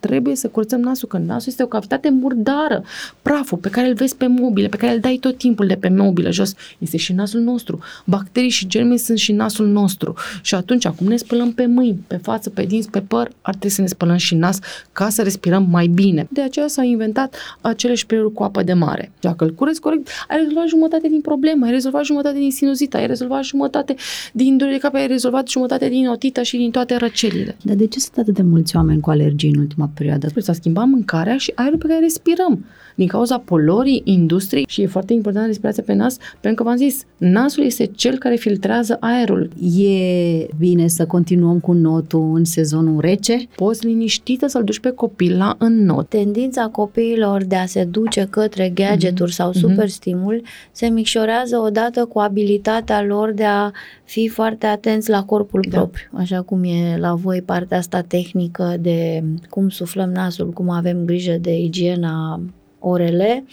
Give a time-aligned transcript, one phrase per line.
[0.00, 2.82] trebuie să curățăm nasul, că nasul este o cavitate murdară.
[3.22, 5.88] Praful pe care îl vezi pe mobile, pe care îl dai tot timpul de pe
[5.88, 7.78] mobilă jos, este și nasul nostru.
[8.04, 10.14] Bacterii și germeni sunt și nasul nostru.
[10.42, 13.70] Și atunci, acum ne spălăm pe mâini, pe față, pe dinți, pe păr, ar trebui
[13.70, 14.58] să ne spălăm și nas
[14.92, 16.26] ca să respirăm mai bine.
[16.30, 19.12] De aceea s-au inventat acele șpriluri cu apă de mare.
[19.20, 23.06] Dacă îl cureți corect, ai rezolvat jumătate din probleme, ai rezolvat jumătate din sinuzită, ai
[23.06, 23.94] rezolvat jumătate
[24.32, 27.56] din durere de cap, ai rezolvat jumătate din otită și din toate răcelile.
[27.62, 30.28] Dar de ce sunt atât de mulți oameni cu alergii în ultima perioadă?
[30.40, 32.64] S-a schimbat mâncarea și aerul pe care respirăm
[33.00, 37.04] din cauza polorii industriei și e foarte important respirația pe nas, pentru că v-am zis,
[37.16, 39.50] nasul este cel care filtrează aerul.
[39.76, 43.46] E bine să continuăm cu notul în sezonul rece?
[43.54, 46.08] Poți liniștită să-l duci pe copil la not.
[46.08, 49.34] Tendința copiilor de a se duce către gadgeturi mm-hmm.
[49.34, 53.70] sau superstimul se micșorează odată cu abilitatea lor de a
[54.04, 55.76] fi foarte atenți la corpul da.
[55.76, 61.04] propriu, așa cum e la voi partea asta tehnică de cum suflăm nasul, cum avem
[61.04, 62.40] grijă de igiena
[62.80, 63.44] orele,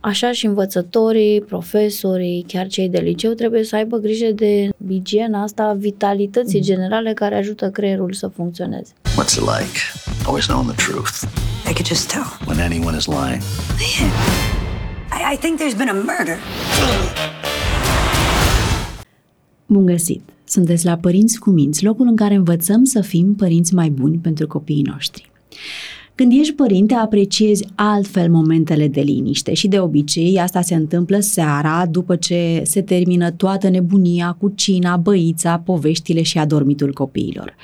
[0.00, 5.76] așa și învățătorii, profesorii, chiar cei de liceu trebuie să aibă grijă de igiena asta,
[5.78, 6.64] vitalității mm.
[6.64, 8.92] generale care ajută creierul să funcționeze.
[9.04, 9.78] What's it like?
[10.24, 11.22] Always knowing the truth.
[11.68, 12.26] I could just tell.
[12.46, 13.42] When anyone is lying.
[15.18, 16.38] I, I think there's been a murder.
[19.66, 20.22] Bun găsit!
[20.44, 24.46] Sunteți la Părinți cu Minți, locul în care învățăm să fim părinți mai buni pentru
[24.46, 25.30] copiii noștri.
[26.16, 31.86] Când ești părinte, apreciezi altfel momentele de liniște și de obicei asta se întâmplă seara
[31.86, 37.54] după ce se termină toată nebunia cu cina, băița, poveștile și adormitul copiilor.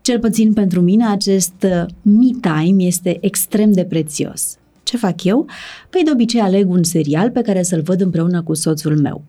[0.00, 1.66] Cel puțin pentru mine acest
[2.02, 4.58] me time este extrem de prețios.
[4.88, 5.46] Ce fac eu?
[5.90, 9.24] Păi de obicei aleg un serial pe care să-l văd împreună cu soțul meu.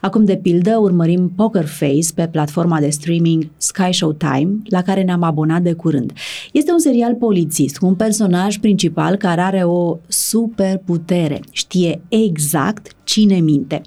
[0.00, 5.02] Acum, de pildă, urmărim Poker Face pe platforma de streaming Sky Show Time, la care
[5.02, 6.12] ne-am abonat de curând.
[6.52, 11.40] Este un serial polițist cu un personaj principal care are o super putere.
[11.50, 13.80] Știe exact cine minte.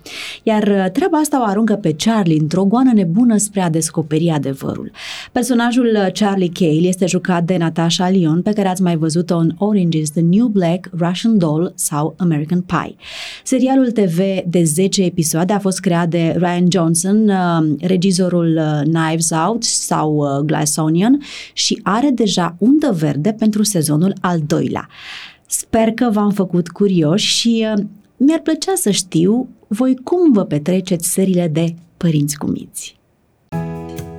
[0.43, 4.91] Iar uh, treaba asta o aruncă pe Charlie într-o goană nebună spre a descoperi adevărul.
[5.31, 9.51] Personajul uh, Charlie Cale este jucat de Natasha Lyon, pe care ați mai văzut-o în
[9.57, 12.95] Orange is the New Black, Russian Doll sau American Pie.
[13.43, 19.63] Serialul TV de 10 episoade a fost creat de Ryan Johnson, uh, regizorul Knives Out
[19.63, 21.19] sau Glass Onion
[21.53, 24.87] și are deja undă verde pentru sezonul al doilea.
[25.47, 27.67] Sper că v-am făcut curioși și
[28.17, 32.95] mi-ar plăcea să știu voi cum vă petreceți serile de Părinți cu Minți.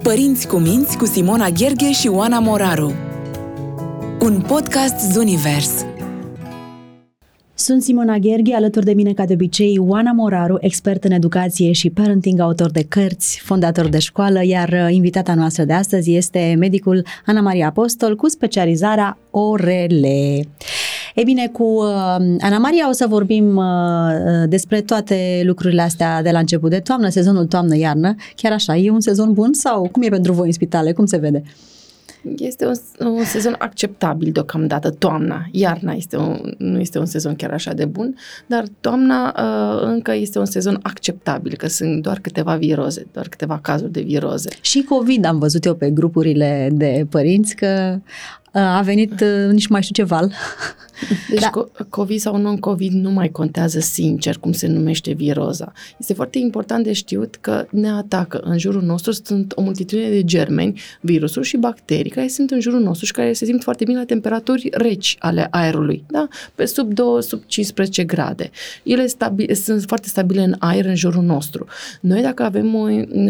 [0.03, 2.93] Părinți cu Minți cu Simona Gherghe și Oana Moraru
[4.21, 5.85] Un podcast Zunivers
[7.69, 11.91] sunt Simona Gherghe, alături de mine, ca de obicei, Oana Moraru, expert în educație și
[11.91, 17.07] parenting, autor de cărți, fondator de școală, iar uh, invitata noastră de astăzi este medicul
[17.27, 20.41] Ana Maria Apostol cu specializarea orele.
[21.19, 21.87] Ei bine, cu uh,
[22.41, 26.79] Ana Maria o să vorbim uh, uh, despre toate lucrurile astea de la început de
[26.79, 28.15] toamnă, sezonul toamnă-iarnă.
[28.37, 30.93] Chiar așa, e un sezon bun sau cum e pentru voi în spitale?
[30.93, 31.43] Cum se vede?
[32.39, 32.75] Este un,
[33.07, 35.49] un sezon acceptabil deocamdată, toamna.
[35.53, 40.15] Iarna este un, nu este un sezon chiar așa de bun, dar toamna uh, încă
[40.15, 44.49] este un sezon acceptabil, că sunt doar câteva viroze, doar câteva cazuri de viroze.
[44.61, 47.99] Și COVID am văzut eu pe grupurile de părinți că
[48.53, 50.33] a venit uh, nici mai știu ce val.
[51.31, 51.51] Deci da.
[51.89, 55.73] COVID sau non-COVID nu mai contează sincer cum se numește viroza.
[55.99, 58.41] Este foarte important de știut că ne atacă.
[58.45, 62.81] În jurul nostru sunt o multitudine de germeni, virusuri și bacterii care sunt în jurul
[62.81, 66.29] nostru și care se simt foarte bine la temperaturi reci ale aerului, da?
[66.55, 68.51] pe sub 2, sub 15 grade.
[68.83, 71.67] Ele stabi- sunt foarte stabile în aer în jurul nostru.
[72.01, 72.81] Noi dacă avem o,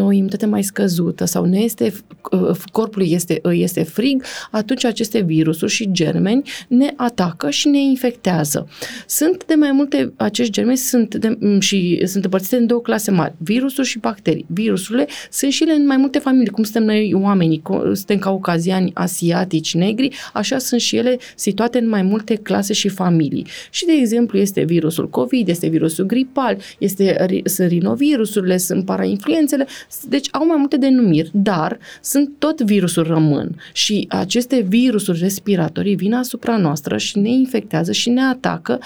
[0.05, 1.93] o imunitate mai scăzută sau ne este,
[2.31, 7.81] uh, corpul este, este frig, atunci aceste aceste virusuri și germeni ne atacă și ne
[7.81, 8.69] infectează.
[9.07, 13.35] Sunt de mai multe, acești germeni sunt de, și sunt împărțite în două clase mari,
[13.39, 14.47] virusuri și bacterii.
[14.49, 19.75] Virusurile sunt și ele în mai multe familii, cum suntem noi oamenii, suntem caucaziani, asiatici,
[19.75, 23.47] negri, așa sunt și ele situate în mai multe clase și familii.
[23.71, 29.67] Și, de exemplu, este virusul COVID, este virusul gripal, este, sunt rinovirusurile, sunt parainfluențele,
[30.09, 35.95] deci au mai multe denumiri, dar sunt tot virusuri rămân și aceste virusuri virusuri respiratorii
[35.95, 38.79] vin asupra noastră și ne infectează și ne atacă,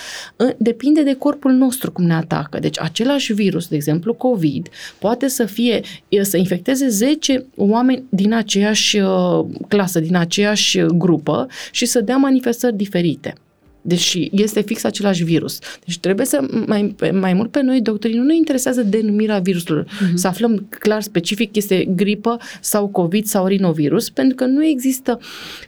[0.57, 2.59] depinde de corpul nostru cum ne atacă.
[2.59, 4.69] Deci același virus, de exemplu COVID,
[4.99, 5.81] poate să fie,
[6.23, 12.77] să infecteze 10 oameni din aceeași uh, clasă, din aceeași grupă și să dea manifestări
[12.77, 13.35] diferite.
[13.83, 15.59] Deși este fix același virus.
[15.85, 20.15] Deci trebuie să, mai, mai mult pe noi, doctorii, nu ne interesează denumirea virusului, uh-huh.
[20.15, 25.19] să aflăm clar specific este gripă sau COVID sau rinovirus, pentru că nu există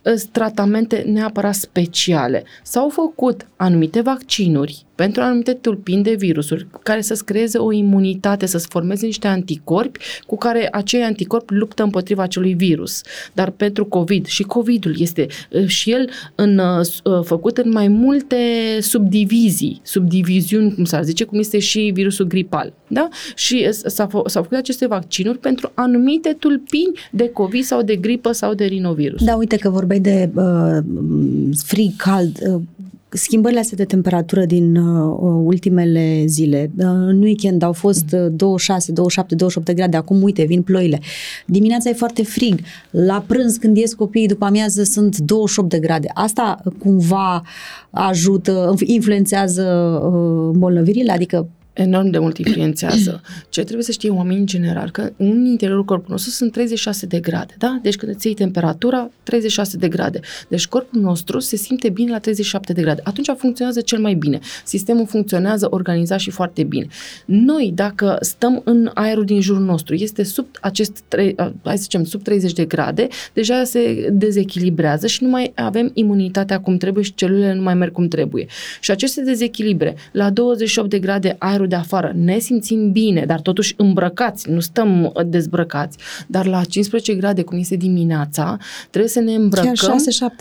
[0.02, 2.44] uh, tratamente neapărat speciale.
[2.62, 8.66] S-au făcut anumite vaccinuri pentru anumite tulpini de virusuri care să-ți creeze o imunitate, să-ți
[8.66, 13.02] formeze niște anticorpi cu care acei anticorpi luptă împotriva acelui virus.
[13.32, 18.36] Dar pentru COVID și COVID-ul este uh, și el în, uh, făcut în mai multe
[18.80, 22.72] subdivizii, subdiviziuni, cum s-ar zice, cum este și virusul gripal.
[22.88, 23.08] Da?
[23.34, 28.54] Și s-au, s-au făcut aceste vaccinuri pentru anumite tulpini de COVID sau de gripă sau
[28.54, 29.24] de rinovirus.
[29.24, 30.78] Da, uite că vorbeai de uh,
[31.64, 32.38] frig, cald.
[32.46, 32.60] Uh,
[33.16, 36.70] schimbările astea de temperatură din uh, ultimele zile.
[36.76, 41.00] Uh, în weekend au fost uh, 26, 27, 28 de grade, acum uite, vin ploile.
[41.46, 42.60] Dimineața e foarte frig.
[42.90, 46.08] La prânz, când ies copiii după amiază, sunt 28 de grade.
[46.14, 47.42] Asta cumva
[47.90, 49.62] ajută, influențează
[50.04, 53.20] uh, îmbolnăvirile, adică enorm de mult influențează.
[53.48, 57.20] Ce trebuie să știe oamenii în general, că în interiorul corpului nostru sunt 36 de
[57.20, 57.78] grade, da?
[57.82, 60.20] Deci când îți iei temperatura, 36 de grade.
[60.48, 63.00] Deci corpul nostru se simte bine la 37 de grade.
[63.04, 64.38] Atunci funcționează cel mai bine.
[64.64, 66.86] Sistemul funcționează organizat și foarte bine.
[67.24, 71.04] Noi, dacă stăm în aerul din jurul nostru, este sub acest,
[71.62, 76.60] hai să zicem, sub 30 de grade, deja se dezechilibrează și nu mai avem imunitatea
[76.60, 78.46] cum trebuie și celulele nu mai merg cum trebuie.
[78.80, 83.40] Și aceste dezechilibre, la 28 de grade aerul aerul de afară, ne simțim bine, dar
[83.40, 88.56] totuși îmbrăcați, nu stăm uh, dezbrăcați, dar la 15 grade, cum este dimineața,
[88.90, 89.72] trebuie să ne îmbrăcăm...
[89.72, 89.96] Chiar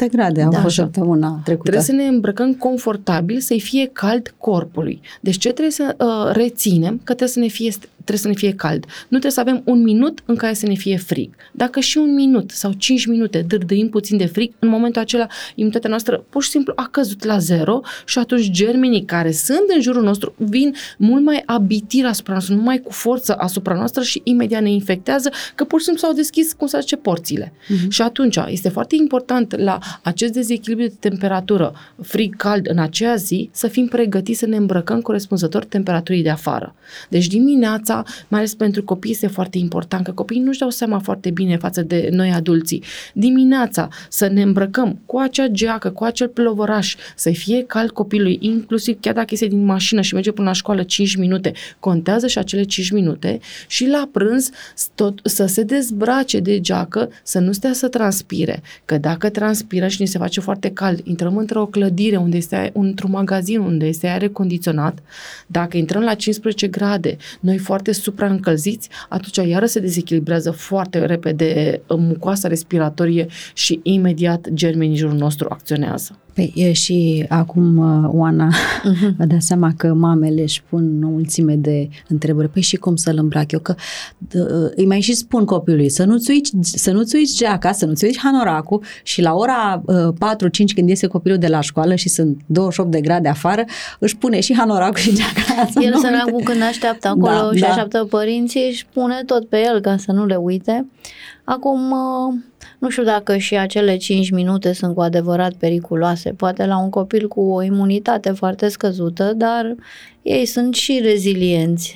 [0.07, 1.69] 6-7 grade au da, fost săptămâna trecută.
[1.69, 5.01] Trebuie să ne îmbrăcăm confortabil, să-i fie cald corpului.
[5.21, 6.97] Deci ce trebuie să uh, reținem?
[6.97, 7.71] Că trebuie să ne fie
[8.03, 8.85] trebuie să ne fie cald.
[8.85, 11.35] Nu trebuie să avem un minut în care să ne fie frig.
[11.51, 15.89] Dacă și un minut sau cinci minute dârdâim puțin de frig, în momentul acela imunitatea
[15.89, 20.03] noastră pur și simplu a căzut la zero și atunci germenii care sunt în jurul
[20.03, 24.61] nostru vin mult mai abitiri asupra noastră, nu mai cu forță asupra noastră și imediat
[24.61, 27.53] ne infectează, că pur și simplu s-au deschis, cum să zice, porțile.
[27.53, 27.87] Uh-huh.
[27.89, 33.67] Și atunci este foarte important la acest dezechilibru de temperatură, frig-cald în aceea zi, să
[33.67, 36.75] fim pregătiți să ne îmbrăcăm corespunzător temperaturii de afară.
[37.09, 40.99] Deci dimineața asta, mai ales pentru copii, este foarte important, că copiii nu-și dau seama
[40.99, 42.83] foarte bine față de noi adulții.
[43.13, 48.97] Dimineața să ne îmbrăcăm cu acea geacă, cu acel plovăraș, să fie cald copilului, inclusiv
[48.99, 52.63] chiar dacă este din mașină și merge până la școală 5 minute, contează și acele
[52.63, 54.49] 5 minute și la prânz
[54.95, 60.01] tot, să se dezbrace de geacă, să nu stea să transpire, că dacă transpiră și
[60.01, 64.29] ni se face foarte cald, intrăm într-o clădire unde este, într-un magazin unde este aer
[64.29, 64.99] condiționat,
[65.47, 71.81] dacă intrăm la 15 grade, noi foarte foarte supraîncălziți, atunci iară se dezechilibrează foarte repede
[71.87, 76.22] mucoasa respiratorie și imediat germenii jurul nostru acționează.
[76.33, 79.15] Păi e și acum, uh, Oana, uh-huh.
[79.17, 82.49] vă dați seama că mamele își pun o mulțime de întrebări.
[82.49, 83.59] Păi și cum să-l îmbrac eu?
[83.59, 83.75] Că
[84.33, 88.03] uh, îi mai și spun copilului să nu-ți uiți, să nu-ți uiți geaca, să nu-ți
[88.03, 92.41] uiți hanoracul și la ora uh, 4-5 când iese copilul de la școală și sunt
[92.45, 93.63] 28 de grade afară,
[93.99, 95.69] își pune și hanoracul și geaca.
[95.81, 97.67] El săracul când așteaptă acolo da, și da.
[97.67, 100.85] așteaptă părinții își pune tot pe el ca să nu le uite.
[101.43, 102.33] Acum, uh,
[102.83, 106.29] nu știu dacă și acele 5 minute sunt cu adevărat periculoase.
[106.29, 109.75] Poate la un copil cu o imunitate foarte scăzută, dar
[110.21, 111.95] ei sunt și rezilienți.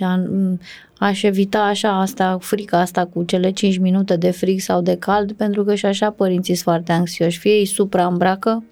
[0.98, 5.32] Aș evita așa asta, frica asta cu cele 5 minute de frig sau de cald,
[5.32, 7.40] pentru că și așa părinții sunt foarte anxioși.
[7.40, 8.64] Fie îi supraîmbracă,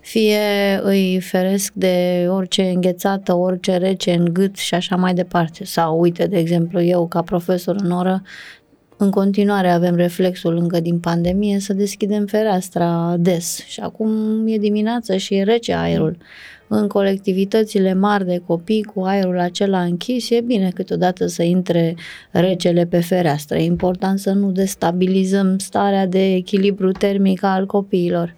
[0.00, 0.38] fie
[0.82, 5.64] îi feresc de orice înghețată, orice rece în gât și așa mai departe.
[5.64, 8.22] Sau, uite, de exemplu, eu ca profesor în oră
[8.98, 15.16] în continuare avem reflexul încă din pandemie să deschidem fereastra des și acum e dimineață
[15.16, 16.16] și e rece aerul.
[16.68, 21.94] În colectivitățile mari de copii cu aerul acela închis e bine câteodată să intre
[22.30, 23.56] recele pe fereastră.
[23.56, 28.34] E important să nu destabilizăm starea de echilibru termic al copiilor.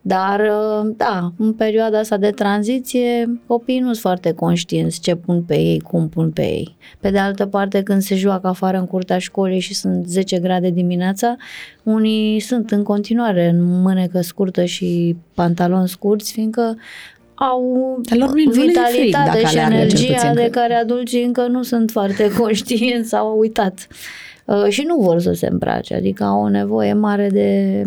[0.00, 5.42] Dar, uh, da, în perioada asta de tranziție, copiii nu sunt foarte conștienți ce pun
[5.42, 6.76] pe ei, cum pun pe ei.
[7.00, 10.70] Pe de altă parte, când se joacă afară în curtea școlii și sunt 10 grade
[10.70, 11.36] dimineața,
[11.82, 16.76] unii sunt în continuare în mânecă scurtă și pantaloni scurți, fiindcă
[17.34, 17.62] au
[18.18, 23.86] lor vitalitate și energia de care adulții încă nu sunt foarte conștienți sau au uitat.
[24.44, 27.82] Uh, și nu vor să se îmbrace, adică au o nevoie mare de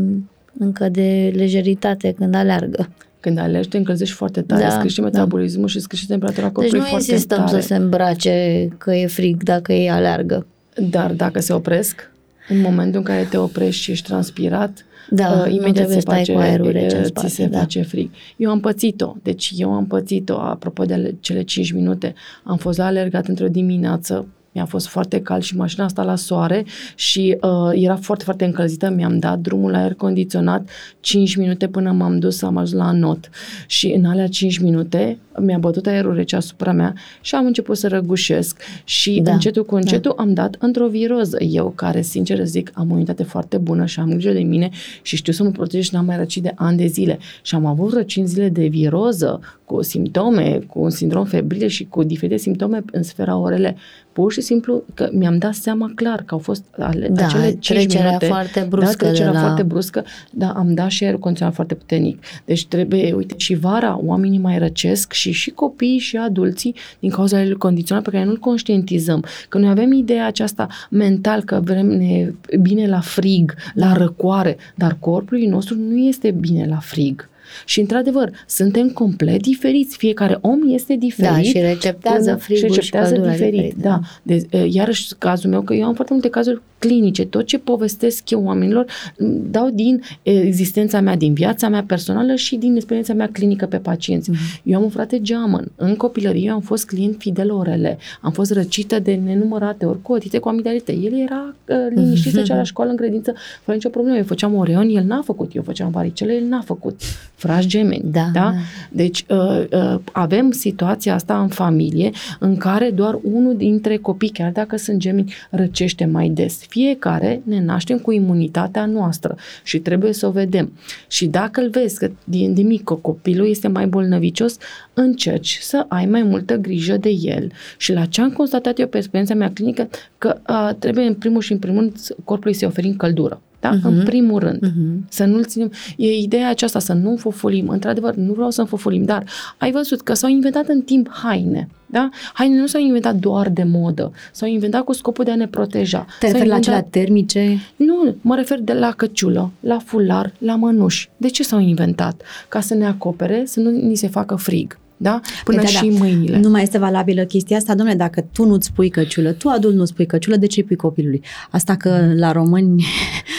[0.58, 2.90] încă de lejeritate când aleargă.
[3.20, 5.08] Când alergi, te încălzești foarte tare, da, îți crește da.
[5.08, 5.68] metabolismul da.
[5.68, 7.18] și îți crește temperatura corpului deci foarte tare.
[7.18, 10.46] Deci nu insistăm să se îmbrace că e frig dacă ei aleargă.
[10.90, 12.12] Dar dacă se opresc?
[12.50, 16.40] În momentul în care te oprești și ești transpirat, da, uh, imediat se face, cu
[16.40, 17.58] aerul rece în ți spate, se da.
[17.58, 18.10] face frig.
[18.38, 19.16] Eu am pățit-o.
[19.24, 20.34] Deci eu am pățit-o.
[20.34, 25.22] Apropo de ale- cele 5 minute, am fost la alergat într-o dimineață mi-a fost foarte
[25.22, 26.66] cald și mașina asta la soare
[26.96, 28.90] și uh, era foarte, foarte încălzită.
[28.90, 33.30] Mi-am dat drumul la aer condiționat 5 minute până m-am dus, am ajuns la not.
[33.68, 37.88] Și în alea 5 minute mi-a bătut aerul rece asupra mea și am început să
[37.88, 40.24] răgușesc și Da, da, încetul cu încetul da.
[40.24, 41.38] am dat într-o viroză.
[41.44, 44.70] Eu care, sincer zic, am o unitate foarte bună și am grijă de mine
[45.02, 47.20] și știu să mă protejez și n-am mai răcit de ani de zile.
[47.42, 51.86] Și am avut vreo 5 zile de viroză cu simptome, cu un sindrom febril și
[51.86, 53.76] cu diferite simptome în sfera orele.
[54.14, 57.68] Pur și simplu că mi-am dat seama clar că au fost ale, Da, acele 5
[57.68, 58.26] trecerea minute.
[58.26, 61.74] foarte bruscă Da, trecerea de la- foarte bruscă, dar am dat și aerul condiționat foarte
[61.76, 62.24] puternic.
[62.46, 67.38] Deci trebuie, uite, și vara oamenii mai răcesc și și copiii și adulții din cauza
[67.38, 69.26] aerului condiționat pe care nu-l conștientizăm.
[69.50, 74.98] Că noi avem ideea aceasta mental că vrem ne bine la frig, la răcoare, dar
[75.00, 77.30] corpul nostru nu este bine la frig.
[77.66, 79.98] Și, într-adevăr, suntem complet diferiți.
[79.98, 81.32] Fiecare om este diferit.
[81.32, 83.54] Da, și receptează până- frigul și receptează căldura diferit.
[83.54, 83.90] diferit, Da.
[83.90, 84.00] da.
[84.24, 87.26] De, e, iarăși, cazul meu, că eu am foarte multe cazuri clinice.
[87.26, 88.86] Tot ce povestesc eu oamenilor
[89.18, 93.66] m, dau din e, existența mea, din viața mea personală și din experiența mea clinică
[93.66, 94.32] pe pacienți.
[94.32, 94.62] Mm-hmm.
[94.64, 95.72] Eu am un frate geamăn.
[95.76, 97.98] În copilărie eu am fost client fidel orele.
[98.22, 100.92] Am fost răcită de nenumărate ori cu otite, cu amigdalite.
[100.94, 104.18] El era uh, liniștit, se la școală în credință, fără nicio problemă.
[104.18, 105.56] Eu făceam oreon, el n-a făcut.
[105.56, 107.02] Eu făceam varicele, el n-a făcut.
[107.42, 108.04] Frași gemeni.
[108.06, 108.40] Da, da?
[108.40, 108.54] da.
[108.90, 114.52] Deci uh, uh, avem situația asta în familie în care doar unul dintre copii, chiar
[114.52, 116.66] dacă sunt gemeni, răcește mai des.
[116.68, 120.72] Fiecare ne naștem cu imunitatea noastră și trebuie să o vedem.
[121.08, 124.58] Și dacă îl vezi că din, din mic că copilul este mai bolnăvicios,
[124.94, 127.52] încerci să ai mai multă grijă de el.
[127.78, 131.42] Și la ce am constatat eu pe experiența mea clinică, că uh, trebuie în primul
[131.42, 133.42] și în primul rând corpului să-i oferim căldură.
[133.62, 133.78] Da?
[133.78, 133.84] Uh-huh.
[133.84, 134.60] În primul rând.
[134.68, 135.10] Uh-huh.
[135.10, 135.72] Să nu-l ținem.
[135.98, 137.68] E ideea aceasta, să nu înfofolim.
[137.68, 139.24] Într-adevăr, nu vreau să înfofolim, dar
[139.58, 141.68] ai văzut că s-au inventat în timp haine.
[141.86, 142.10] Da?
[142.34, 144.12] Haine nu s-au inventat doar de modă.
[144.32, 146.06] S-au inventat cu scopul de a ne proteja.
[146.20, 146.60] Te S-au referi la inventat...
[146.60, 147.60] acelea termice?
[147.76, 151.10] Nu, mă refer de la căciulă, la fular, la mănuși.
[151.18, 152.22] De ce s-au inventat?
[152.50, 154.78] Ca să ne acopere, să nu ni se facă frig.
[155.02, 155.20] Da?
[155.44, 155.98] Până Păi și da, da.
[155.98, 156.38] mâinile.
[156.38, 159.94] Nu mai este valabilă chestia asta, domnule, dacă tu nu-ți pui căciulă, tu adult nu-ți
[159.94, 161.24] pui căciulă, de ce îi pui copilului?
[161.50, 162.86] Asta că la români...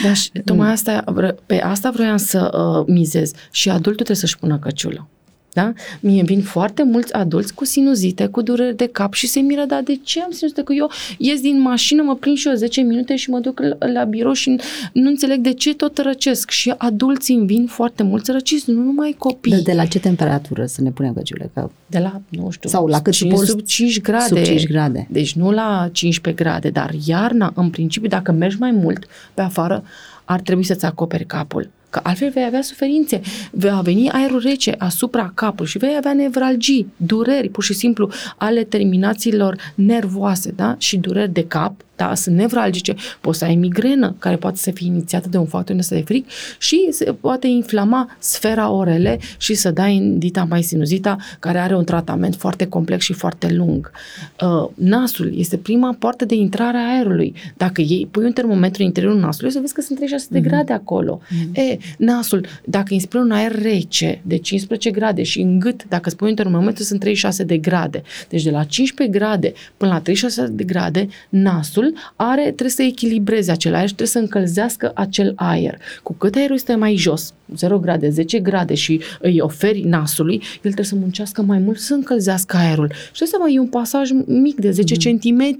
[0.03, 3.31] Da, și tocmai asta, vre- pe asta vroiam să uh, mizez.
[3.51, 5.07] Și adultul trebuie să-și pună căciulă.
[5.53, 5.73] Da?
[5.99, 9.81] Mie vin foarte mulți adulți cu sinuzite, cu dureri de cap și se miră, dar
[9.81, 10.63] de ce am sinuzite?
[10.63, 13.87] Că eu ies din mașină, mă prind și eu 10 minute și mă duc la,
[13.87, 14.59] la birou și
[14.93, 16.49] nu înțeleg de ce tot răcesc.
[16.49, 19.51] Și adulții îmi vin foarte mulți răciți, nu numai copii.
[19.51, 21.49] De, de la ce temperatură să ne punem căciulă?
[21.53, 24.25] Că De la, nu știu, Sau la cât 5, suporți sub 5 grade.
[24.27, 25.07] sub 5 grade.
[25.09, 29.83] Deci nu la 15 grade, dar iarna, în principiu, dacă mergi mai mult pe afară,
[30.25, 31.69] ar trebui să-ți acoperi capul.
[31.93, 33.21] Că altfel vei avea suferințe.
[33.51, 38.63] Va veni aerul rece asupra capului și vei avea nevralgii, dureri, pur și simplu, ale
[38.63, 40.75] terminațiilor nervoase, da?
[40.77, 41.73] Și dureri de cap,
[42.07, 45.77] da, sunt nevralgice, poți să ai migrenă, care poate să fie inițiată de un factor
[45.77, 46.29] ăsta de fric
[46.59, 51.75] și se poate inflama sfera orele și să dai în dita mai sinuzita, care are
[51.75, 53.91] un tratament foarte complex și foarte lung.
[54.41, 57.33] Uh, nasul este prima poartă de intrare a aerului.
[57.57, 60.39] Dacă iei, pui un termometru în interiorul nasului, o să vezi că sunt 36 de
[60.39, 61.21] grade acolo.
[61.53, 66.15] E, nasul, dacă inspiri un aer rece de 15 grade și în gât, dacă îți
[66.15, 68.01] pui un termometru, sunt 36 de grade.
[68.29, 73.51] Deci de la 15 grade până la 36 de grade, nasul are, trebuie să echilibreze
[73.51, 75.79] acel aer și trebuie să încălzească acel aer.
[76.03, 80.59] Cu cât aerul este mai jos, 0 grade, 10 grade și îi oferi nasului, el
[80.61, 82.91] trebuie să muncească mai mult să încălzească aerul.
[82.91, 85.17] Și trebuie să mai e un pasaj mic de 10 mm.
[85.17, 85.57] cm,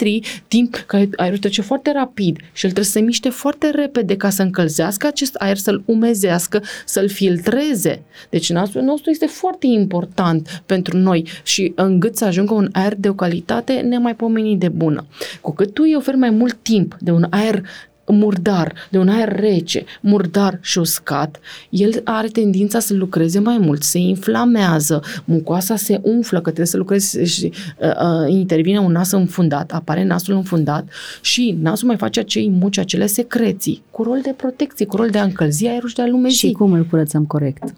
[0.47, 4.29] timp care aerul trece foarte rapid și el trebuie să se miște foarte repede ca
[4.29, 8.01] să încălzească acest aer, să-l umezească, să-l filtreze.
[8.29, 12.95] Deci nasul nostru este foarte important pentru noi și în gât să ajungă un aer
[12.95, 15.05] de o calitate nemaipomenit de bună.
[15.41, 17.63] Cu cât tu îi oferi mai mult timp de un aer
[18.07, 23.83] murdar, de un aer rece, murdar și uscat, el are tendința să lucreze mai mult,
[23.83, 29.12] se inflamează, mucoasa se umflă, că trebuie să lucreze și uh, uh, intervine un nas
[29.12, 30.88] înfundat, apare nasul înfundat
[31.22, 35.17] și nasul mai face acei muci, acele secreții, cu rol de protecție, cu rol de
[35.17, 36.36] a încălzi aerul și de a lumezi.
[36.36, 37.74] și cum îl curățăm corect?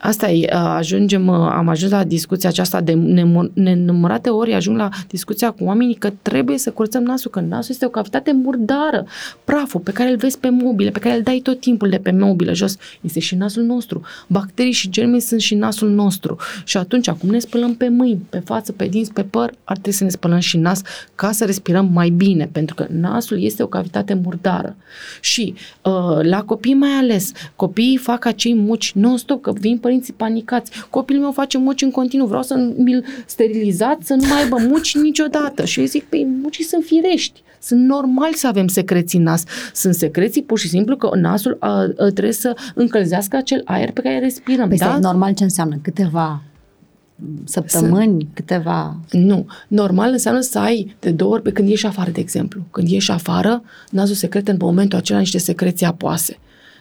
[0.00, 2.98] Asta e, ajungem, am ajuns la discuția aceasta de
[3.52, 7.86] nenumărate ori, ajung la discuția cu oamenii că trebuie să curățăm nasul, că nasul este
[7.86, 9.06] o cavitate murdară.
[9.44, 12.10] Praful pe care îl vezi pe mobile, pe care îl dai tot timpul de pe
[12.10, 14.00] mobilă jos, este și nasul nostru.
[14.26, 16.36] Bacterii și germii sunt și nasul nostru.
[16.64, 19.92] Și atunci, acum ne spălăm pe mâini, pe față, pe dinți, pe păr, ar trebui
[19.92, 20.82] să ne spălăm și nas
[21.14, 24.76] ca să respirăm mai bine, pentru că nasul este o cavitate murdară.
[25.20, 30.70] Și uh, la copii mai ales, copiii fac acei muci non-stop, că vin părinții panicați.
[30.90, 34.96] Copilul meu face muci în continuu, vreau să mi-l sterilizați, să nu mai aibă muci
[34.96, 35.64] niciodată.
[35.64, 37.42] Și eu zic, păi mucii sunt firești.
[37.62, 39.44] Sunt normal să avem secreții în nas.
[39.74, 44.00] Sunt secreții pur și simplu că nasul a, a, trebuie să încălzească acel aer pe
[44.00, 44.68] care respirăm.
[44.68, 44.98] Păi da?
[44.98, 45.78] normal ce înseamnă?
[45.82, 46.42] Câteva
[47.44, 48.28] săptămâni, Sunt...
[48.34, 48.96] câteva...
[49.10, 49.46] Nu.
[49.68, 52.62] Normal înseamnă să ai de două ori pe când ieși afară, de exemplu.
[52.70, 56.38] Când ieși afară, nasul secretă în momentul acela niște secreții apoase.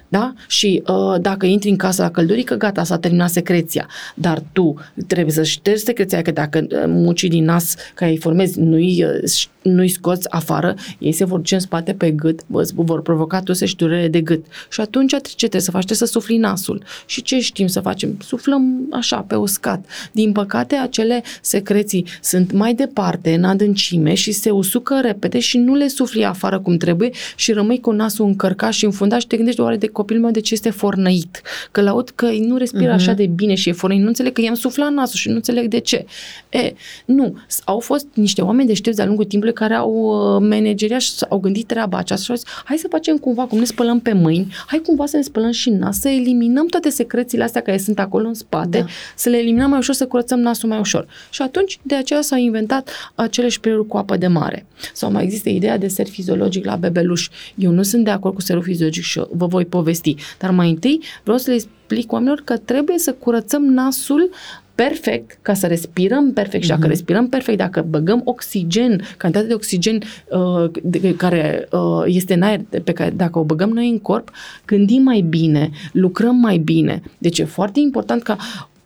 [0.09, 0.33] Da?
[0.47, 3.87] Și uh, dacă intri în casa la căldurică, gata, s-a terminat secreția.
[4.15, 4.75] Dar tu
[5.07, 9.47] trebuie să ștergi secreția, că dacă uh, mucii din nas care îi formezi nu-i, uh,
[9.61, 12.39] nu-i scoți afară, ei se vor duce în spate pe gât,
[12.73, 14.45] vor provoca tuse și durere de gât.
[14.69, 15.85] Și atunci ce trebuie să faci?
[15.85, 16.83] Trebuie să sufli nasul.
[17.05, 18.17] Și ce știm să facem?
[18.21, 19.85] Suflăm așa, pe uscat.
[20.11, 25.75] Din păcate, acele secreții sunt mai departe, în adâncime și se usucă repede și nu
[25.75, 29.61] le sufli afară cum trebuie și rămâi cu nasul încărcat și înfundat și te gândești
[29.61, 31.41] oare de copilul meu de ce este fornăit.
[31.71, 32.95] Că laud că nu respiră uh-huh.
[32.95, 34.01] așa de bine și e fornăit.
[34.01, 36.05] Nu înțeleg că i-am suflat nasul și nu înțeleg de ce.
[36.49, 36.73] E,
[37.05, 37.37] nu.
[37.65, 41.67] Au fost niște oameni deștepți de-a lungul timpului care au uh, manageriat și au gândit
[41.67, 44.81] treaba aceasta și au zis, hai să facem cumva, cum ne spălăm pe mâini, hai
[44.85, 48.33] cumva să ne spălăm și nas, să eliminăm toate secrețiile astea care sunt acolo în
[48.33, 48.85] spate, da.
[49.15, 51.07] să le eliminăm mai ușor, să curățăm nasul mai ușor.
[51.29, 54.65] Și atunci, de aceea s-au inventat acele șpreluri cu apă de mare.
[54.93, 57.29] Sau mai există ideea de ser fiziologic la bebeluș.
[57.55, 60.15] Eu nu sunt de acord cu serul fiziologic și vă voi povesti povesti.
[60.39, 64.29] Dar mai întâi vreau să le explic oamenilor că trebuie să curățăm nasul
[64.75, 66.89] perfect, ca să respirăm perfect și dacă uh-huh.
[66.89, 72.61] respirăm perfect, dacă băgăm oxigen, cantitatea de oxigen uh, de, care uh, este în aer,
[72.83, 74.31] pe care dacă o băgăm noi în corp,
[74.65, 77.01] gândim mai bine, lucrăm mai bine.
[77.17, 78.37] Deci e foarte important ca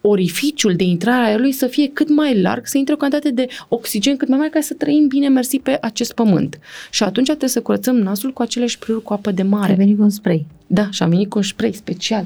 [0.06, 3.48] orificiul de intrare a aerului să fie cât mai larg, să intre o cantitate de
[3.68, 6.60] oxigen cât mai mare ca să trăim bine mersi pe acest pământ.
[6.92, 9.72] Și atunci trebuie să curățăm nasul cu acele spray cu apă de mare.
[9.72, 10.46] Ai venit cu un spray.
[10.68, 12.26] Da, și am venit cu un spray special.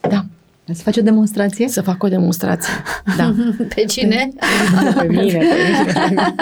[0.00, 0.24] Da.
[0.74, 1.68] Să faci o demonstrație?
[1.68, 2.72] Să fac o demonstrație,
[3.16, 3.34] da.
[3.74, 4.28] Pe cine?
[4.96, 5.46] Pe mine, pe
[6.08, 6.34] mine.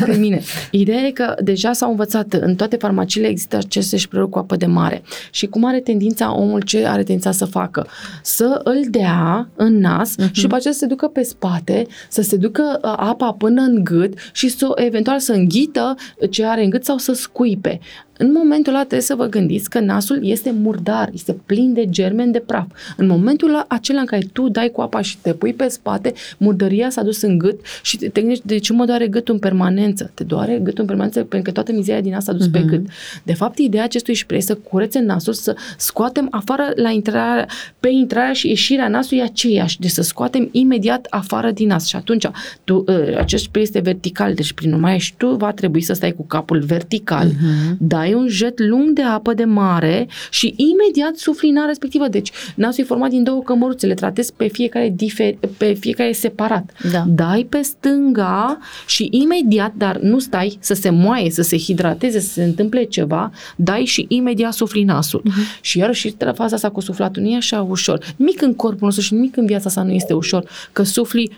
[0.06, 0.40] Pe mine.
[0.70, 4.66] Ideea e că deja s-au învățat, în toate farmaciile există aceste spray cu apă de
[4.66, 5.02] mare.
[5.30, 7.86] Și cum are tendința omul, ce are tendința să facă?
[8.22, 10.30] Să îl dea în nas uh-huh.
[10.32, 13.84] și după aceea să se ducă pe spate, să se ducă uh, apa până în
[13.84, 15.94] gât și să eventual să înghită
[16.30, 17.80] ce are în gât sau să scuipe.
[18.22, 22.32] În momentul ăla trebuie să vă gândiți că nasul este murdar, este plin de germeni
[22.32, 22.66] de praf.
[22.96, 26.90] În momentul acela în care tu dai cu apa și te pui pe spate, murdăria
[26.90, 30.10] s-a dus în gât și te, te gândești de ce mă doare gâtul în permanență?
[30.14, 32.52] Te doare gâtul în permanență pentru că toată mizeria din asta s-a dus uh-huh.
[32.52, 32.68] pe mhm.
[32.68, 32.86] gât.
[33.22, 37.46] De fapt, ideea acestui spray să curețe nasul, să scoatem afară la intrarea,
[37.80, 41.86] pe intrarea și ieșirea nasului aceeași, deci să scoatem imediat afară din nas.
[41.86, 42.26] Și atunci,
[42.64, 46.12] tu, ă, acest spray este vertical, deci prin urmare și tu va trebui să stai
[46.12, 47.76] cu capul vertical, uh-huh.
[47.78, 52.08] dai ai un jet lung de apă de mare și imediat sufli respectivă.
[52.08, 56.70] Deci nasul e format din două cămăruțe, le tratezi pe fiecare, difer, pe fiecare separat.
[56.92, 57.04] Da.
[57.06, 62.32] Dai pe stânga și imediat, dar nu stai să se moaie, să se hidrateze, să
[62.32, 65.22] se întâmple ceva, dai și imediat sufli nasul.
[65.22, 65.60] Uh-huh.
[65.60, 68.14] Și iarăși faza asta cu suflatul nu e așa ușor.
[68.16, 71.30] Nimic în corpul nostru și nimic în viața sa nu este ușor, că sufli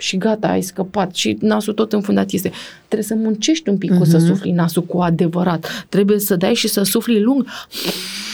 [0.00, 2.50] și gata, ai scăpat și nasul tot înfundat este.
[2.86, 4.08] Trebuie să muncești un pic uh-huh.
[4.08, 4.26] să mhm.
[4.26, 5.86] sufli nasul cu adevărat.
[5.88, 7.46] Trebuie să dai și să sufli lung.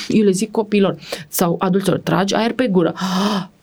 [0.08, 0.98] Eu le zic copilor
[1.28, 2.94] sau adulților, tragi aer pe gură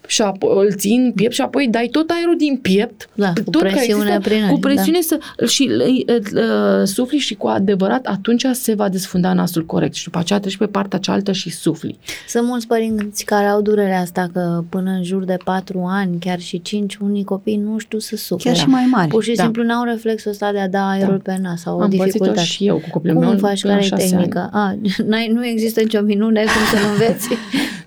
[0.07, 3.51] și apoi îl țin piept și apoi dai tot aerul din piept, da, tot cu
[3.51, 5.17] presiune există, prin cu presiune da.
[5.17, 10.17] să, și uh, sufli și cu adevărat atunci se va desfunda nasul corect și după
[10.17, 11.99] aceea treci pe partea cealaltă și sufli.
[12.27, 16.39] Sunt mulți părinți care au durerea asta că până în jur de 4 ani, chiar
[16.39, 18.51] și 5, unii copii nu știu să sufle.
[18.51, 19.07] Chiar și mai mari.
[19.07, 19.43] Pur și da.
[19.43, 21.31] simplu n-au reflexul ăsta de a da aerul da.
[21.31, 22.43] pe nas sau Am o dificultate.
[22.43, 23.33] și eu cu copilul cum meu.
[23.33, 23.61] Cum faci?
[23.61, 24.49] Care e tehnica?
[24.51, 24.77] A,
[25.33, 27.27] nu există nicio minune cum să-l înveți.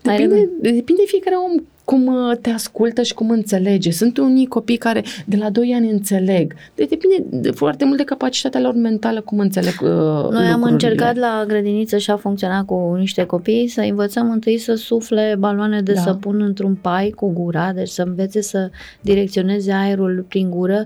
[0.02, 3.90] depinde, depinde fiecare om cum uh, te ascultă și cum înțelege.
[3.90, 6.54] Sunt unii copii care de la 2 ani înțeleg.
[6.74, 10.52] Deci depinde de foarte mult de capacitatea lor mentală, cum înțeleg uh, Noi lucrurile.
[10.52, 15.36] am încercat la grădiniță și a funcționat cu niște copii să învățăm întâi să sufle
[15.38, 16.00] baloane de da.
[16.00, 18.70] săpun într-un pai cu gura, deci să învețe să
[19.00, 20.84] direcționeze aerul prin gură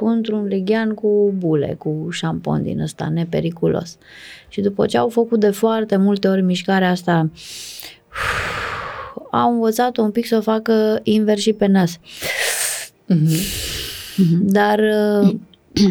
[0.00, 3.96] într-un lighean cu bule, cu șampon din ăsta nepericulos.
[4.48, 7.30] Și după ce au făcut de foarte multe ori mișcarea asta
[9.30, 11.98] au învățat un pic să o facă invers și pe nas.
[13.08, 13.66] Mm-hmm.
[14.40, 14.78] Dar
[15.22, 15.34] uh,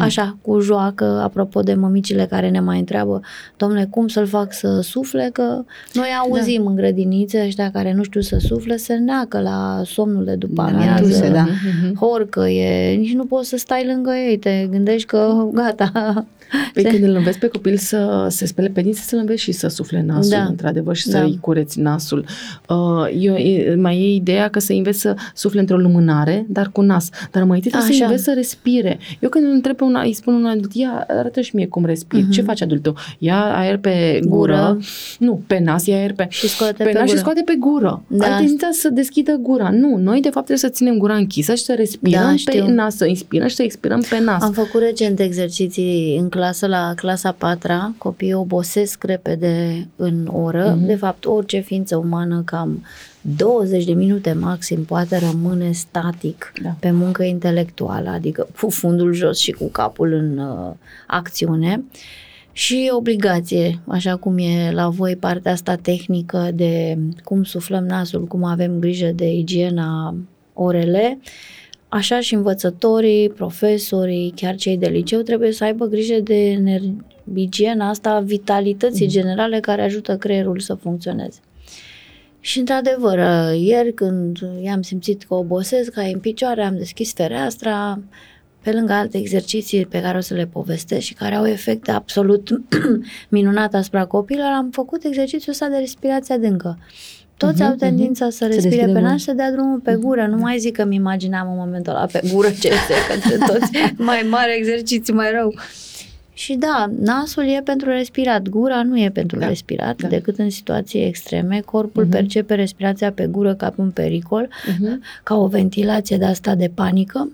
[0.00, 3.20] așa, cu joacă, apropo de mămicile care ne mai întreabă,
[3.56, 6.70] domnule, cum să-l fac să sufle, că noi auzim da.
[6.70, 10.62] în grădinițe ăștia care nu știu să sufle, se neacă la somnul de după Da,
[10.62, 11.46] amiază, tuse, da.
[12.00, 16.26] horcă e, nici nu poți să stai lângă ei, te gândești că gata.
[16.72, 19.52] Păi Se- când îl înveți pe copil să se spele pe dinți, să-l înveți și
[19.52, 20.42] să sufle nasul, Da.
[20.44, 21.18] într-adevăr, și Da.
[21.18, 22.24] să-i cureți nasul.
[22.68, 22.76] Uh,
[23.18, 27.08] eu, e, mai e ideea că să înveți să sufle într-o lumânare, dar cu nas.
[27.30, 28.04] Dar mai întâi trebuie să Așa.
[28.04, 28.98] înveți să respire.
[29.20, 31.84] Eu când îl întreb pe una, îi spun un adult, ia, arată și mie cum
[31.84, 32.22] respiri.
[32.22, 32.30] Mhm.
[32.30, 32.94] Ce face adultul?
[33.18, 34.34] Ia aer pe gură.
[34.36, 34.78] Gură.
[35.18, 36.26] Nu, pe nas, ia aer pe...
[36.28, 37.18] Și scoate pe, pe nas și gură.
[37.18, 38.02] scoate pe gură.
[38.06, 38.24] Da.
[38.26, 39.70] Are tendința să deschidă gura.
[39.70, 42.66] Nu, noi de fapt trebuie să ținem gura închisă și să respirăm Da, pe știu.
[42.68, 44.42] nas, să inspirăm și să expirăm pe nas.
[44.42, 50.74] Am făcut recent exerciții în clasă, la clasa patra, copiii obosesc repede în oră.
[50.76, 50.86] Mhm.
[50.86, 52.84] De fapt, orice ființă umană cam
[53.20, 56.76] 20 de minute maxim poate rămâne static Da.
[56.80, 60.72] pe muncă intelectuală, adică cu fundul jos și cu capul în uh,
[61.06, 61.84] acțiune.
[62.52, 68.44] Și obligație, așa cum e la voi partea asta tehnică de cum suflăm nasul, cum
[68.44, 70.14] avem grijă de igiena
[70.52, 71.18] orele,
[71.88, 77.88] așa și învățătorii, profesorii, chiar cei de liceu trebuie să aibă grijă de ener- igiena
[77.88, 81.40] asta a vitalității generale care ajută creierul să funcționeze.
[82.40, 83.18] Și într-adevăr,
[83.54, 88.00] ieri când i-am simțit că obosesc, ca în picioare, am deschis fereastra,
[88.66, 92.48] pe lângă alte exerciții pe care o să le povestesc și care au efecte absolut
[93.28, 96.78] minunate asupra copilor, am făcut exercițiul ăsta de respirație adâncă.
[97.36, 99.10] Toți Mhm, au tendința să respire deschidă pe gura.
[99.10, 100.26] nas și să dea drumul pe gură.
[100.26, 103.70] Nu mai zic că mi imaginam în momentul ăla pe gură ce este către toți.
[103.96, 105.54] Mai mare exercițiu, mai rău.
[106.32, 110.08] Și da, nasul e pentru respirat, gura nu e pentru Da, respirat, da.
[110.08, 111.60] decât în situații extreme.
[111.64, 112.10] Corpul Mhm.
[112.12, 115.02] percepe respirația pe gură ca pe un pericol, Mhm.
[115.22, 117.30] ca o ventilație de asta de panică.